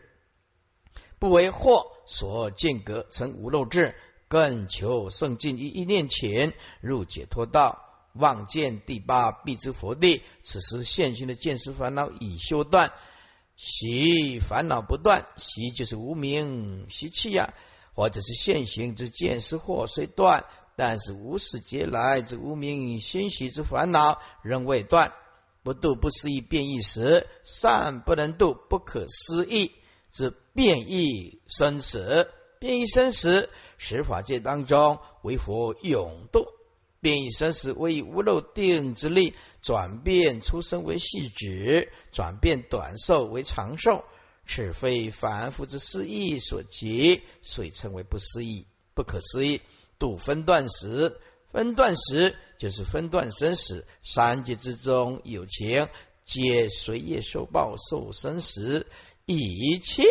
[1.19, 3.93] 不为惑所见隔，成无漏智，
[4.27, 7.84] 更求圣境于一念前入解脱道，
[8.15, 10.23] 望见第八必知佛地。
[10.41, 12.91] 此时现行的见识烦恼已修断，
[13.55, 17.53] 习烦恼不断，习就是无名习气呀。
[17.93, 20.43] 或者是现行之见识惑虽断，
[20.75, 25.13] 但是无始劫来之无明心喜之烦恼仍未断。
[25.63, 29.71] 不度不思议变异时，善不能度不可思议
[30.11, 32.29] 之变异生死。
[32.59, 36.45] 变异生死，十法界当中为佛永度。
[37.05, 44.03] 变异生死为无漏定之力，转变出生为细指，转变短寿为长寿。
[44.47, 49.61] 此非凡夫之思意所及，所以称为不思议、不可思议。
[49.99, 53.85] 度分段时，分段时就是分段生死。
[54.01, 55.87] 三界之中有情，
[56.23, 58.87] 皆随业受报受生死，
[59.27, 60.05] 一切。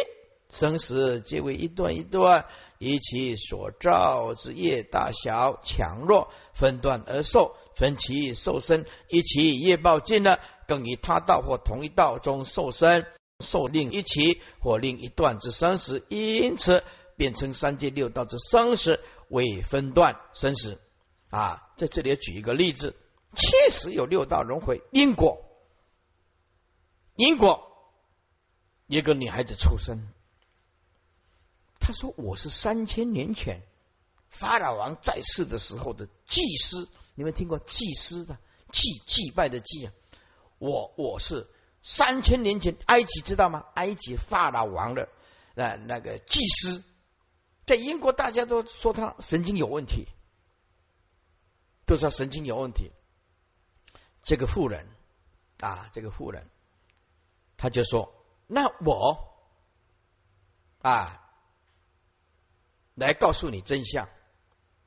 [0.50, 2.46] 生死皆为一段一段，
[2.84, 13.06] 以其所造之业大小强弱分段而受，分其受身，以其业报尽了，更以他道或同一道中受身，
[13.40, 16.84] 受另一期或另一段之生死，因此
[17.16, 20.80] 便称三界六道之生死为分段生死。
[21.30, 22.94] 啊，在这里举一个例子，
[23.34, 25.42] 确实有六道轮回因果，
[27.16, 27.72] 因果
[28.86, 30.06] 一个女孩子出生。
[31.80, 33.60] 他说：“我是三千年前
[34.30, 38.38] 法老王在世的时候的祭司，你们听过祭司的
[38.72, 39.92] 祭祭拜的祭啊？
[40.58, 41.46] 我我是
[41.82, 43.66] 三千年前埃及知道吗？
[43.74, 45.10] 埃及法老王的
[45.54, 46.82] 那那个祭司，
[47.66, 50.08] 在英国大家都说他神经有问题，
[51.84, 52.92] 都说神经有问题。
[54.22, 54.88] 这个妇人
[55.60, 56.48] 啊，这个妇人，
[57.58, 58.14] 他就说：
[58.46, 59.34] 那我
[60.80, 61.20] 啊。”
[62.94, 64.08] 来告诉你真相，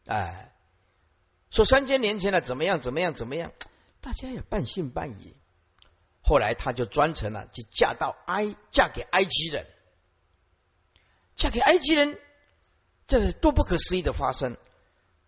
[0.05, 0.53] 哎，
[1.51, 3.51] 说三千年前呢怎么样怎么样怎么样，
[3.99, 5.35] 大家也半信半疑。
[6.21, 9.65] 后来他就专程了，就嫁到埃，嫁给埃及人，
[11.35, 12.19] 嫁给埃及人，
[13.07, 14.57] 这是多不可思议的发生。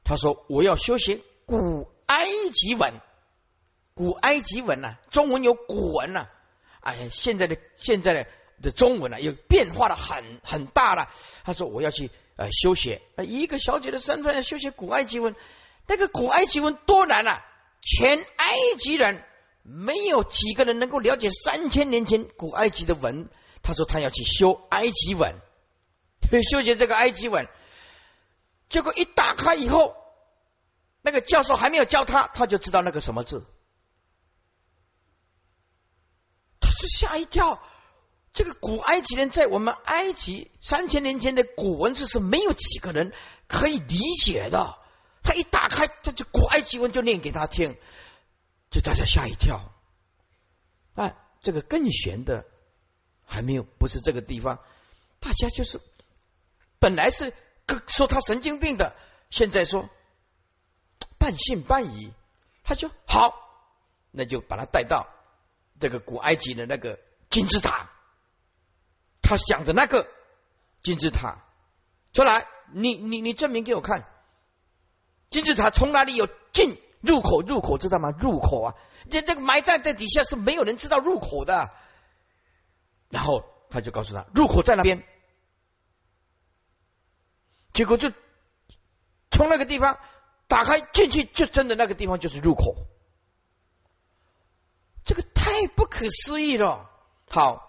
[0.04, 2.94] 他说：“我要修行古埃及文，
[3.94, 6.30] 古埃及文呐，中文有古文呐，
[6.80, 8.30] 哎，现在的现在的
[8.62, 11.12] 的中文呢，又变化的很很大了。”
[11.44, 12.10] 他说：“我要去。”
[12.40, 15.36] 呃，修写啊，一个小姐的身份要修写古埃及文，
[15.88, 17.46] 那个古埃及文多难啊！
[17.82, 19.26] 全埃及人
[19.62, 23.30] 没有几个人能够了解三千年前古埃及的文。
[23.62, 25.36] 他说他要去修埃及文，
[26.32, 27.50] 去修写这个埃及文。
[28.70, 29.98] 结果一打开以后，
[31.02, 33.46] 那个教授还没有教他，他就知道那个什么字，
[36.62, 37.62] 他是吓一跳。
[38.32, 43.12] 这个古埃及人在我们埃及三千年前的古文字是没有几个人
[43.48, 44.78] 可以理解的。
[45.24, 47.78] 他一打开，他就古埃及文就念给他听，
[48.72, 49.72] 就大家吓一跳。
[50.96, 52.46] 啊，这个更玄的
[53.26, 54.60] 还没有，不是这个地方。
[55.20, 55.82] 大家就是
[56.80, 57.34] 本来是
[57.88, 58.96] 说他神经病的，
[59.30, 59.90] 现在说
[61.18, 62.14] 半信半疑，
[62.64, 63.34] 他就好，
[64.12, 65.08] 那就把他带到
[65.80, 67.00] 这个古埃及的那个
[67.30, 67.90] 金字塔。
[69.30, 70.08] 他想的那个
[70.82, 71.46] 金字塔
[72.14, 74.08] 出来，你你你证明给我看，
[75.30, 77.42] 金字塔从哪里有进入口？
[77.42, 78.10] 入口知道吗？
[78.10, 78.76] 入口啊，
[79.12, 81.70] 这那个埋在在底下是没有人知道入口的。
[83.10, 85.06] 然后他就告诉他，入口在那边。
[87.72, 88.12] 结果就
[89.30, 90.00] 从那个地方
[90.48, 92.88] 打开进去，就真的那个地方就是入口。
[95.06, 96.90] 这个太不可思议了。
[97.30, 97.69] 好。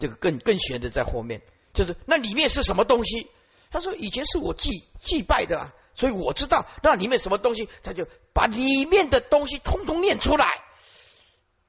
[0.00, 1.42] 这个更更玄的在后面，
[1.72, 3.30] 就是那里面是什么东西？
[3.70, 10.48] 他说以前是我祭祭拜的，啊所以我知道那里面什么东西，他就把里面的东西通通念出来。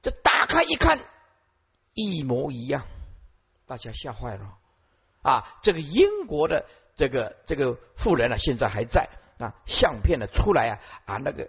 [0.00, 0.98] 这打开一看，
[1.92, 2.86] 一模一样，
[3.66, 4.58] 大家吓坏了
[5.22, 5.58] 啊！
[5.62, 6.66] 这个英国的
[6.96, 9.08] 这个这个妇人呢，现在还在
[9.38, 11.48] 啊，相片呢出来啊啊，那个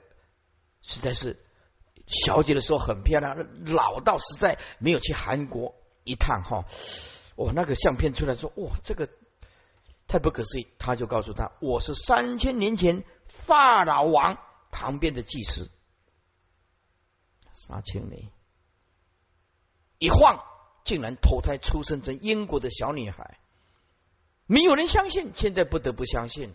[0.82, 1.40] 实在是
[2.06, 5.74] 小姐的时候很漂亮，老到实在没有去韩国。
[6.04, 6.66] 一趟哈，
[7.36, 9.10] 哇，那个相片出来说，哇，这个
[10.08, 10.68] 太不可思议。
[10.78, 14.38] 他就告诉他，我是三千年前法老王
[14.72, 15.70] 旁边的祭司。
[17.54, 18.30] 三千年
[19.98, 20.44] 一晃，
[20.84, 23.40] 竟然投胎出生成英国的小女孩，
[24.46, 26.54] 没有人相信，现在不得不相信。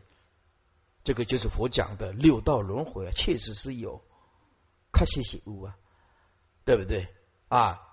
[1.05, 4.05] 这个就是佛讲的六道轮回啊，确实是有，
[4.93, 5.79] 看谢谢物啊，
[6.67, 7.09] 对不对
[7.49, 7.88] 啊？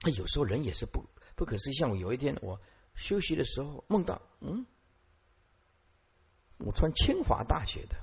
[0.00, 1.04] 他有时候人也是不
[1.36, 2.60] 不可思议，像我有一天我
[2.94, 4.66] 休息的时候梦到，嗯，
[6.58, 7.96] 我穿清华大学的，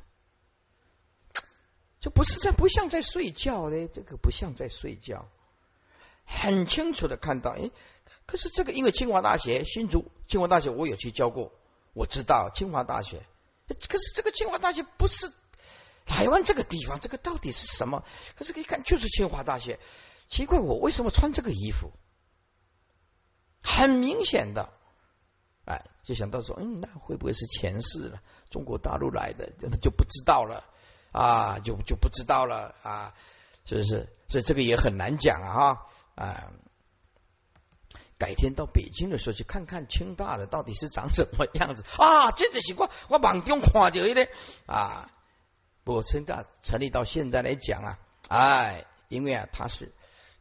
[2.00, 5.28] 这不是在不像在睡觉嘞，这个不像在睡觉，
[6.26, 7.72] 很清楚的看到，哎，
[8.26, 11.52] 可是这个因为清华大学新竹清华大学我有去教过，
[11.94, 13.26] 我知道清华大学，
[13.68, 15.32] 可是这个清华大学不是
[16.06, 18.06] 台湾这个地方，这个到底是什么？
[18.36, 19.80] 可是一看就是清华大学，
[20.28, 21.92] 奇怪，我为什么穿这个衣服？
[23.62, 24.70] 很明显的，
[25.66, 28.22] 哎，就想到说，嗯，那会不会是前世了？
[28.50, 29.52] 中国大陆来的，
[29.82, 30.64] 就不知道了
[31.12, 33.14] 啊，就就不知道了啊，
[33.66, 34.10] 是不是？
[34.30, 35.78] 所以这个也很难讲啊，
[36.16, 36.52] 啊。
[38.20, 42.32] 改天到北京的时候去看看清大的到底是长什么样子啊！
[42.32, 44.28] 这就是我我网中看到的
[44.66, 45.12] 啊。
[45.84, 49.94] 不过清大成立到现在来讲啊，哎，因为啊，他是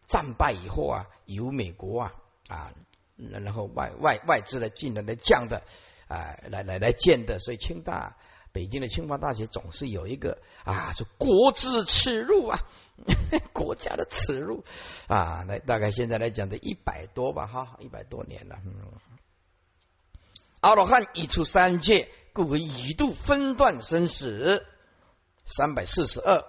[0.08, 2.14] 战败以后啊，由美国啊
[2.48, 2.72] 啊，
[3.16, 5.62] 然后外外外资来进来来降的
[6.08, 8.16] 啊，来来来建的，所以清大。
[8.52, 12.60] 北京的清华大学总是有一个啊，是国之耻辱啊，
[13.52, 14.64] 国家的耻辱
[15.08, 15.44] 啊。
[15.46, 18.56] 那大概现在来讲的一百多吧，哈，一百多年了。
[18.64, 18.72] 嗯，
[20.60, 24.64] 阿罗汉已出三界，故为一度分段生死。
[25.44, 26.44] 三百四十二，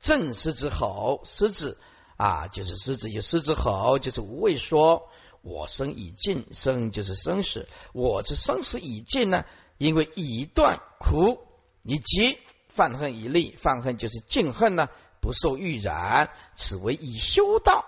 [0.00, 1.78] 正狮子吼，狮子
[2.16, 5.08] 啊，就是狮子，有狮子吼，就是无畏说，
[5.42, 9.44] 我生已尽，生就是生死，我之生死已尽呢。
[9.76, 11.40] 因为已断苦，
[11.82, 12.38] 以及
[12.68, 14.88] 犯恨以立，犯恨就是敬恨呢，
[15.20, 17.84] 不受欲染，此为以修道；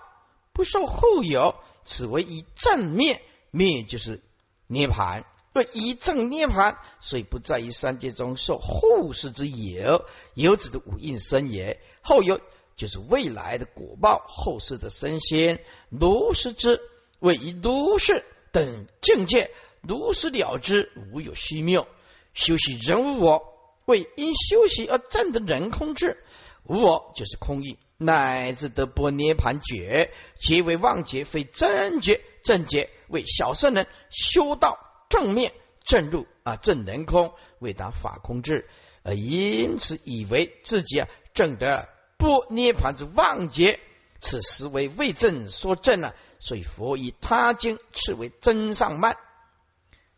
[0.51, 1.55] 不受后有，
[1.85, 3.21] 此为以正灭，
[3.51, 4.21] 灭就是
[4.67, 5.25] 涅盘。
[5.53, 11.81] 对，以正涅盘，所以不在于三界中受后世之有，有指的五印生也。
[12.01, 12.41] 后有
[12.77, 16.79] 就是未来的果报，后世的身仙，如是之
[17.19, 18.23] 为以如是
[18.53, 19.51] 等境界。
[19.81, 21.87] 如实了之，无有虚谬。
[22.33, 23.53] 修习人无我，
[23.85, 26.23] 为因修习而证得人空智。
[26.63, 32.21] 无我就是空意，乃至得波涅盘觉，皆为妄觉，非真觉。
[32.43, 34.77] 正觉为小圣人修道
[35.09, 35.53] 正面
[35.83, 38.69] 正入啊正人空，为达法空智，
[39.03, 43.79] 而因此以为自己啊正得不涅盘之妄结，
[44.19, 49.17] 此时为未正说正啊，所以佛以他经斥为真上慢。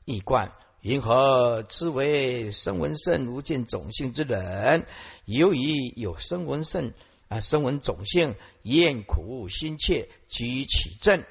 [0.06, 4.88] 一观云何之为声闻圣如见种性之人？
[5.26, 6.94] 由于有声闻圣
[7.28, 11.26] 啊，声闻种性厌苦心切，急于起正，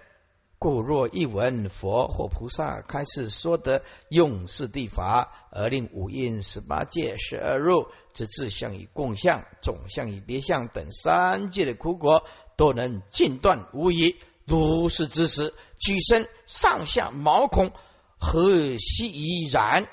[0.59, 12.25] 故若一闻佛或菩萨开示说得用是地法，而令五蕴十八界十二入之自相与共相、总相与别相等三界的苦果，
[12.57, 14.17] 都能尽断无疑。
[14.45, 17.73] 如是之时，举身上下毛孔。
[18.21, 19.87] 何须已然？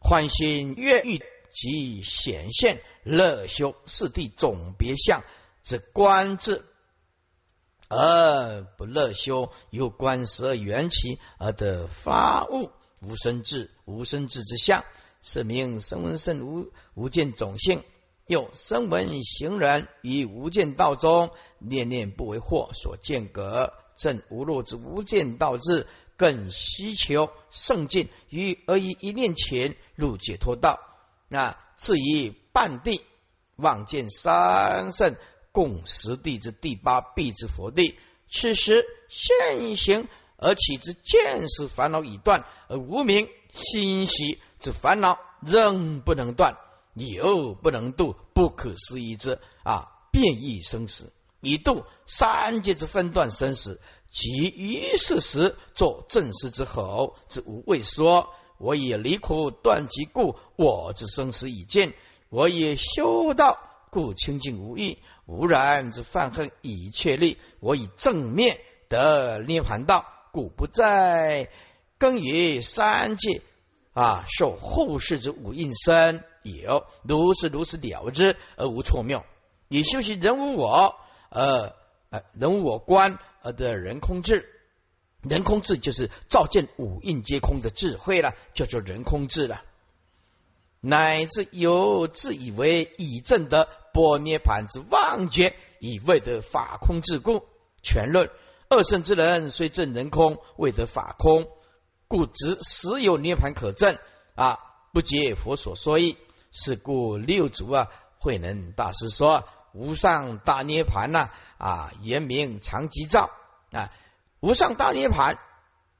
[0.00, 1.22] 欢欣悦欲
[1.52, 5.22] 即显现乐修四谛总别相
[5.62, 6.64] 之观智，
[7.90, 12.70] 而不乐修有观十二缘起而得发物
[13.02, 14.84] 无生智无生智之相，
[15.20, 17.82] 是名声闻圣无无见种性。
[18.26, 25.86] 又声闻行人于无间道中念念不为惑所间隔，正无漏之无间道智。
[26.16, 30.78] 更希求圣境，于而以一念前入解脱道。
[31.28, 33.00] 那至于半地
[33.56, 35.16] 望见三圣
[35.52, 37.98] 共十地之第八必之佛地，
[38.30, 46.56] 此时现行而起之见识烦恼已断，而无名心习之烦恼仍不能断，
[46.94, 53.80] 又不能度，不可思议之啊变异生死，以度三界之分断生死。
[54.12, 61.92] 其于是时作正事之后，之无畏说：“我以离苦断其故，我之生死已尽；
[62.28, 63.58] 我以修道
[63.90, 64.98] 故清净无欲，
[65.30, 68.58] 无染之犯恨已确立；我以正面
[68.88, 71.48] 得涅盘道，故不再
[71.98, 73.40] 更于三界
[73.92, 79.24] 啊，受后世之五印身有如是如此了之而无错谬。
[79.68, 80.96] 以修习人无我，
[81.28, 81.76] 呃
[82.10, 84.46] 呃人无我观。”而的人空智，
[85.22, 89.62] 人空智就是照见五蕴皆空的智慧了，叫做人空智了。
[90.82, 97.46] 乃至有自以为已证得波涅盘之妄觉，以未得法空自故。
[97.82, 98.30] 全论
[98.68, 101.48] 二圣之人虽证人空，未得法空，
[102.08, 103.98] 故执实有涅盘可证
[104.34, 104.58] 啊，
[104.92, 106.16] 不解佛所说意。
[106.52, 107.88] 是故六祖啊，
[108.18, 109.44] 慧能大师说。
[109.72, 111.28] 无上大涅盘呐
[111.58, 113.30] 啊，原名常寂照
[113.70, 113.92] 啊。
[114.40, 115.38] 无上大涅盘，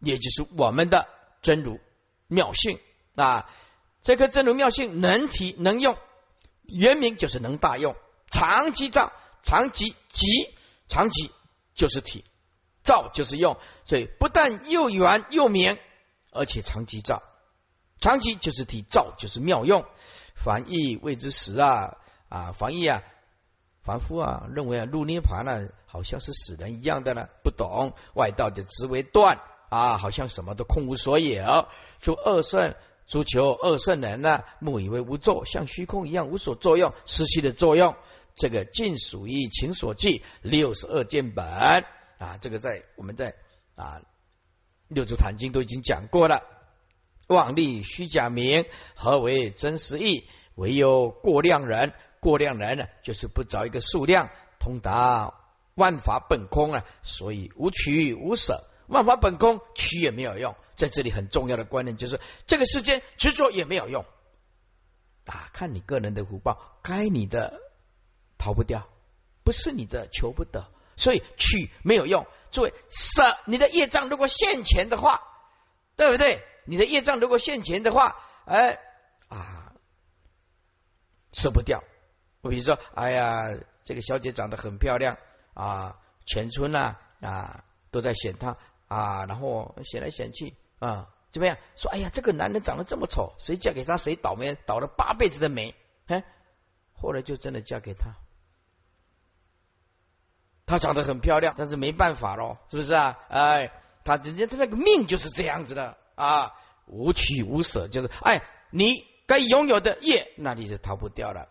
[0.00, 1.06] 也就是我们的
[1.40, 1.78] 真如
[2.26, 2.80] 妙性
[3.14, 3.48] 啊。
[4.02, 5.96] 这颗真如妙性能体能用，
[6.72, 7.96] 原名就是能大用。
[8.30, 9.12] 常寂照，
[9.42, 10.52] 常寂寂，
[10.88, 11.30] 常寂
[11.74, 12.24] 就是体，
[12.84, 15.78] 照就是用，所以不但又圆又明
[16.32, 17.22] 而且长期造，
[17.98, 19.84] 长吉就是体造，就是妙用。
[20.36, 21.96] 凡意谓之实啊
[22.28, 23.02] 啊，凡意啊，
[23.82, 29.40] 凡夫啊认为啊入涅盘呢，好像是死人一样的呢，不懂外道就直为断
[29.70, 31.66] 啊，好像什么都空无所有。
[32.00, 32.74] 就二圣，
[33.10, 37.96] 诸求二圣人呢，目以为无作，像虚空一样无所作用，失去的作用。
[38.36, 43.34] 这个尽属于情所记六十二见本啊，这个在我们在
[43.74, 44.00] 啊
[44.86, 46.44] 六祖坛经都已经讲过了。
[47.26, 50.28] 妄立虚假名，何为真实义？
[50.54, 54.30] 唯有过量人，过量人呢，就是不找一个数量，
[54.60, 55.34] 通达
[55.74, 60.54] 万法本空啊，所以无取无舍，万法本空，取也没有用。
[60.74, 64.04] 在这里很重要的观念就是，这个世间执着也没有用
[65.24, 67.60] 啊，看你个人的福报，该你的。
[68.42, 68.88] 逃不掉，
[69.44, 72.26] 不是你的求不得，所以取没有用。
[72.50, 75.20] 诸位舍你的业障，如果现钱的话，
[75.94, 76.42] 对不对？
[76.64, 78.16] 你的业障如果现钱的话，
[78.46, 78.80] 哎
[79.28, 79.74] 啊，
[81.34, 81.84] 舍不掉。
[82.40, 85.18] 我比如说，哎呀，这个小姐长得很漂亮
[85.52, 88.56] 啊，全村呐啊都在选她
[88.90, 91.56] 啊，然后选来选去啊，怎么样？
[91.76, 95.76] 说哎呀，这个男人长得这么丑，谁嫁给他谁倒霉，倒了八辈子的霉。
[96.06, 96.24] 哎，
[96.92, 98.16] 后来就真的嫁给他。
[100.66, 103.16] 她长得很漂亮，但是没办法喽，是不是啊？
[103.28, 103.72] 哎，
[104.02, 106.54] 他人家他那个命就是这样子的啊，
[106.86, 111.48] 无取无舍，就是哎，你该拥有的业，那你就逃不掉了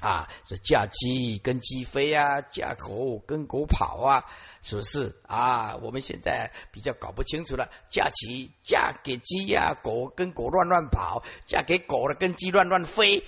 [0.00, 0.28] 啊。
[0.44, 4.24] 是嫁鸡跟鸡飞啊，嫁狗跟狗跑啊，
[4.62, 5.76] 是不是啊？
[5.76, 13.24] 我们现在比较搞不清楚了，嫁鸡嫁给鸡呀，狗跟狗乱乱跑，嫁给狗了跟鸡乱乱飞，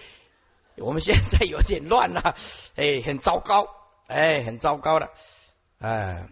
[0.76, 2.36] 我们现在有点乱了，
[2.76, 3.68] 哎，很糟糕。
[4.06, 5.10] 哎，很糟糕了，
[5.78, 6.28] 哎。